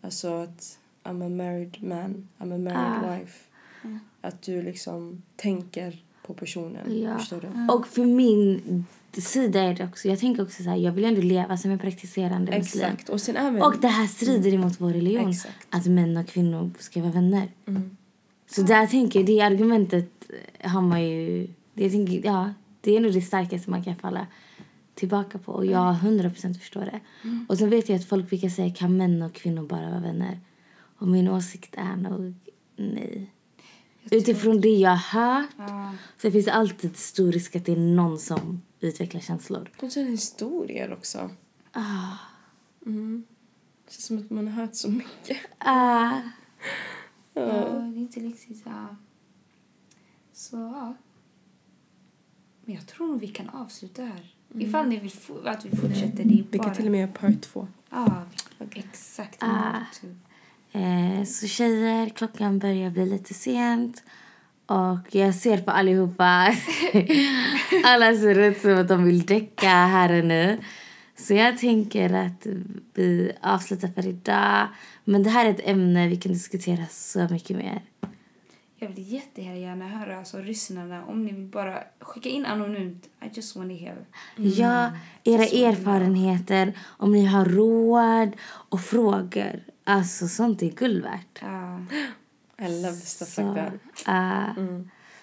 Alltså 0.00 0.28
att 0.28 0.78
I'm 1.04 1.26
a 1.26 1.28
married 1.28 1.82
man, 1.82 2.28
I'm 2.38 2.54
a 2.54 2.58
married 2.58 3.04
Ah. 3.04 3.16
wife. 3.16 3.38
Att 4.20 4.42
du 4.42 4.62
liksom 4.62 5.22
tänker 5.36 6.02
på 6.26 6.34
personen. 6.34 7.02
Ja. 7.02 7.18
Förstår 7.18 7.40
du? 7.40 7.72
Och 7.74 7.86
för 7.86 8.04
min 8.04 8.84
sida 9.12 9.60
är 9.60 9.74
det 9.74 9.84
också, 9.84 10.08
jag 10.08 10.18
tänker 10.18 10.42
också 10.42 10.62
så 10.62 10.68
här, 10.70 10.76
jag 10.76 10.92
vill 10.92 11.04
ändå 11.04 11.20
leva 11.20 11.56
som 11.56 11.70
en 11.70 11.78
praktiserande 11.78 12.58
muslim. 12.58 12.84
Exakt. 12.84 13.08
Och 13.08 13.20
sen 13.20 13.36
även... 13.36 13.62
Och 13.62 13.80
det 13.80 13.88
här 13.88 14.06
strider 14.06 14.54
emot 14.54 14.74
vår 14.78 14.90
religion. 14.92 15.30
Exakt. 15.30 15.66
Att 15.70 15.86
män 15.86 16.16
och 16.16 16.26
kvinnor 16.26 16.70
ska 16.78 17.00
vara 17.00 17.12
vänner. 17.12 17.48
Mm. 17.66 17.96
Så 18.50 18.62
där 18.62 18.86
tänker 18.86 19.18
jag, 19.18 19.26
det 19.26 19.40
argumentet 19.40 20.10
har 20.62 20.80
man 20.80 21.02
ju... 21.02 21.48
Det, 21.74 21.90
tänker, 21.90 22.26
ja, 22.26 22.54
det 22.80 22.96
är 22.96 23.00
nog 23.00 23.12
det 23.12 23.20
starkaste 23.20 23.70
man 23.70 23.84
kan 23.84 23.96
falla 23.96 24.26
tillbaka 24.98 25.38
på. 25.38 25.52
Och 25.52 25.66
jag 25.66 25.94
100% 25.94 26.58
förstår 26.58 26.80
det. 26.80 27.00
Och 27.48 27.58
sen 27.58 27.70
vet 27.70 27.88
jag 27.88 27.96
att 27.96 28.04
folk 28.04 28.28
brukar 28.28 28.48
säga, 28.48 28.74
kan 28.74 28.96
män 28.96 29.22
och 29.22 29.32
kvinnor 29.32 29.66
bara 29.66 29.90
vara 29.90 30.00
vänner? 30.00 30.40
Och 30.98 31.08
min 31.08 31.28
åsikt 31.28 31.74
är 31.76 31.96
nog 31.96 32.34
nej. 32.76 33.32
Utifrån 34.10 34.60
det 34.60 34.68
jag 34.68 34.90
har 34.90 35.40
hört 35.40 35.50
Ja. 35.56 35.94
så 36.22 36.30
finns 36.30 36.44
det 36.44 36.52
alltid 36.52 36.96
stor 36.96 37.32
risk 37.32 37.56
att 37.56 37.64
det 37.64 37.72
är 37.72 37.76
någon 37.76 38.18
som 38.18 38.62
utvecklar 38.80 39.20
känslor. 39.20 39.70
Och 39.82 39.92
sen 39.92 40.06
historier 40.06 40.92
också. 40.92 41.30
Ah. 41.72 42.12
Mm. 42.86 43.24
Det 43.84 43.92
känns 43.92 44.04
som 44.06 44.18
att 44.18 44.30
man 44.30 44.48
har 44.48 44.62
hört 44.62 44.74
så 44.74 44.90
mycket. 44.90 45.36
Ah. 45.58 46.20
Ja, 47.34 47.42
det 47.42 47.96
är 47.96 47.96
inte 47.96 48.20
riktigt... 48.20 48.62
Ja. 48.66 48.96
Så, 50.32 50.56
ja. 50.56 50.94
Men 52.64 52.74
jag 52.74 52.86
tror 52.86 53.06
nog 53.06 53.20
vi 53.20 53.28
kan 53.28 53.48
avsluta 53.48 54.02
här. 54.02 54.34
Ifall 54.54 54.88
ni 54.88 54.98
vill 54.98 55.12
att 55.44 55.66
vi 55.66 55.76
fortsätter. 55.76 56.24
Det 56.24 56.34
är 56.34 56.44
Vi 56.50 56.58
bara... 56.58 56.64
kan 56.64 56.74
till 56.74 56.84
och 56.84 56.90
med 56.90 57.00
göra 57.00 57.12
part 57.12 57.40
två. 57.40 57.68
Ja, 57.90 58.22
exakt. 58.74 59.42
Ah. 59.42 59.76
Eh, 60.72 61.24
så 61.24 61.46
tjejer, 61.46 62.08
klockan 62.08 62.58
börjar 62.58 62.90
bli 62.90 63.06
lite 63.06 63.34
sent. 63.34 64.02
Och 64.66 65.14
jag 65.14 65.34
ser 65.34 65.58
på 65.58 65.70
allihopa. 65.70 66.24
Alla 67.84 68.16
ser 68.16 68.38
ut 68.38 68.60
som 68.60 68.78
att 68.78 68.88
de 68.88 69.04
vill 69.04 69.26
däcka 69.26 69.68
här 69.68 70.18
och 70.18 70.24
nu. 70.24 70.58
Så 71.16 71.34
jag 71.34 71.58
tänker 71.58 72.14
att 72.14 72.46
vi 72.94 73.32
avslutar 73.40 73.88
för 73.88 74.06
idag. 74.06 74.68
Men 75.04 75.22
det 75.22 75.30
här 75.30 75.46
är 75.46 75.50
ett 75.50 75.68
ämne 75.68 76.08
vi 76.08 76.16
kan 76.16 76.32
diskutera 76.32 76.86
så 76.90 77.28
mycket 77.30 77.56
mer. 77.56 77.82
Jag 78.80 78.88
vill 78.88 79.12
jättegärna 79.12 79.88
höra 79.88 80.18
alltså, 80.18 80.38
lyssnarna 80.42 81.04
om 81.06 81.24
ni 81.24 81.32
vill 81.32 81.46
bara 81.46 81.82
skicka 82.00 82.28
in 82.28 82.46
anonymt. 82.46 83.08
I 83.22 83.28
just 83.32 83.56
want 83.56 83.70
to 83.70 83.76
hear. 83.76 83.96
Ja, 84.36 84.90
era 85.24 85.42
erfarenheter, 85.42 86.72
om 86.86 87.12
ni 87.12 87.24
har 87.24 87.44
råd 87.44 88.36
och 88.42 88.80
frågor. 88.80 89.60
Alltså 89.84 90.28
sånt 90.28 90.62
är 90.62 90.70
guld 90.70 91.02
värt. 91.04 91.38
Ja. 91.42 91.80
I 92.66 92.82
love 92.82 92.96
stuff 92.96 93.28
Så, 93.28 93.54
like 93.54 93.70
that. 94.04 94.58
uh, 94.58 94.80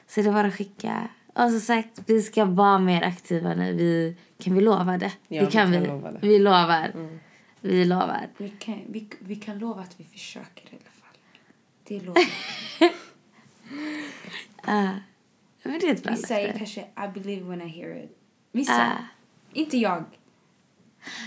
så 0.07 0.21
det 0.21 0.27
är 0.29 0.33
bara 0.33 0.47
att 0.47 0.53
skicka. 0.55 1.07
Och 1.33 1.49
som 1.51 1.59
sagt, 1.59 1.99
vi 2.05 2.21
ska 2.21 2.45
vara 2.45 2.79
mer 2.79 3.01
aktiva 3.03 3.53
nu. 3.53 3.73
Vi, 3.73 4.15
kan 4.43 4.55
vi 4.55 4.61
lova 4.61 4.97
det? 4.97 5.11
Ja, 5.27 5.39
det 5.41 5.45
vi 5.45 5.51
kan 5.51 5.71
kan 5.71 5.81
vi. 5.81 5.87
lova 5.87 6.11
det. 6.11 6.19
Vi 6.21 6.39
lovar. 6.39 6.91
Vi 7.61 7.85
lovar. 7.85 8.27
Vi, 8.37 8.49
kan, 8.49 8.81
vi, 8.89 9.07
vi 9.19 9.35
kan 9.35 9.59
lova 9.59 9.81
att 9.81 9.99
vi 9.99 10.03
försöker 10.03 10.63
i 10.65 10.69
alla 10.71 10.91
fall. 11.01 11.17
Det 11.83 11.99
lovar 11.99 12.21
Uh, 14.83 14.95
men 15.63 15.79
det 15.79 15.89
är 15.89 15.93
ett 15.93 16.03
bra 16.03 16.11
Vissa 16.11 16.39
är 16.39 16.43
löfte. 16.43 16.59
kanske 16.59 16.81
I 16.81 17.07
believe 17.13 17.49
when 17.49 17.61
I 17.61 17.67
hear 17.67 18.03
it. 18.03 18.17
Vissa. 18.51 18.87
Ah. 18.87 18.97
Inte 19.53 19.77
jag. 19.77 20.03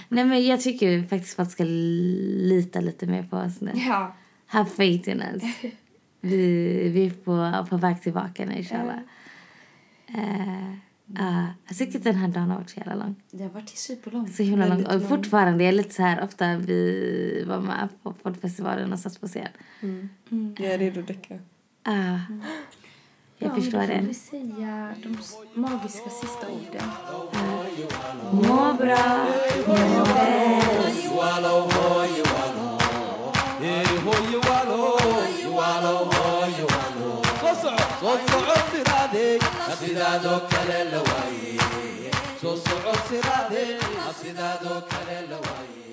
Nej 0.09 0.25
men 0.25 0.47
jag 0.47 0.61
tycker 0.61 1.03
faktiskt 1.03 1.33
att 1.33 1.39
man 1.39 1.51
ska 1.51 1.65
lita 1.65 2.81
lite 2.81 3.07
mer 3.07 3.23
på 3.23 3.37
oss 3.37 3.61
nu. 3.61 3.73
Ja. 3.75 4.17
Have 4.47 4.71
faith 4.71 5.09
in 5.09 5.23
us. 5.23 5.43
Vi, 6.21 6.89
vi 6.89 7.07
är 7.07 7.11
på, 7.11 7.67
på 7.71 7.77
väg 7.77 8.03
tillbaka 8.03 8.47
nu 8.47 8.55
inshallah. 8.57 8.99
Uh, 10.15 10.73
uh, 11.21 11.49
jag 11.69 11.77
tycker 11.79 11.99
att 11.99 12.05
den 12.05 12.15
här 12.15 12.29
dagen 12.29 12.51
har 12.51 12.57
varit 12.57 12.71
så 12.71 12.79
jävla 12.79 12.95
lång. 12.95 13.15
Det 13.31 13.43
har 13.43 13.51
varit 13.51 13.69
superlångt. 13.69 14.35
Så 14.35 14.43
himla 14.43 14.67
lång. 14.67 14.87
Och 14.87 15.09
fortfarande 15.09 15.65
är 15.65 15.67
jag 15.67 15.75
lite 15.75 15.95
så 15.95 16.03
här 16.03 16.25
ofta 16.25 16.57
vi 16.57 17.45
var 17.47 17.61
med 17.61 17.89
på 18.03 18.13
poddfestivalen 18.13 18.93
och 18.93 18.99
satt 18.99 19.21
på 19.21 19.27
scen. 19.27 19.49
Mm. 19.81 20.09
Jag 20.59 20.73
är 20.73 20.79
redo 20.79 21.01
att 21.01 21.07
däcka. 21.07 21.35
Uh, 21.89 22.21
jag 23.39 23.51
ja, 23.51 23.55
förstår 23.55 23.81
det. 23.81 24.01
vi 24.09 24.15
säga 24.15 24.95
de 25.03 25.19
magiska 25.61 26.11
sista 26.11 26.47
orden. 26.47 26.91
Må 28.33 28.73
bra. 28.73 29.27
Sidaadoo 44.21 44.81
kale 44.91 45.27
la 45.31 45.37
waaye. 45.37 45.88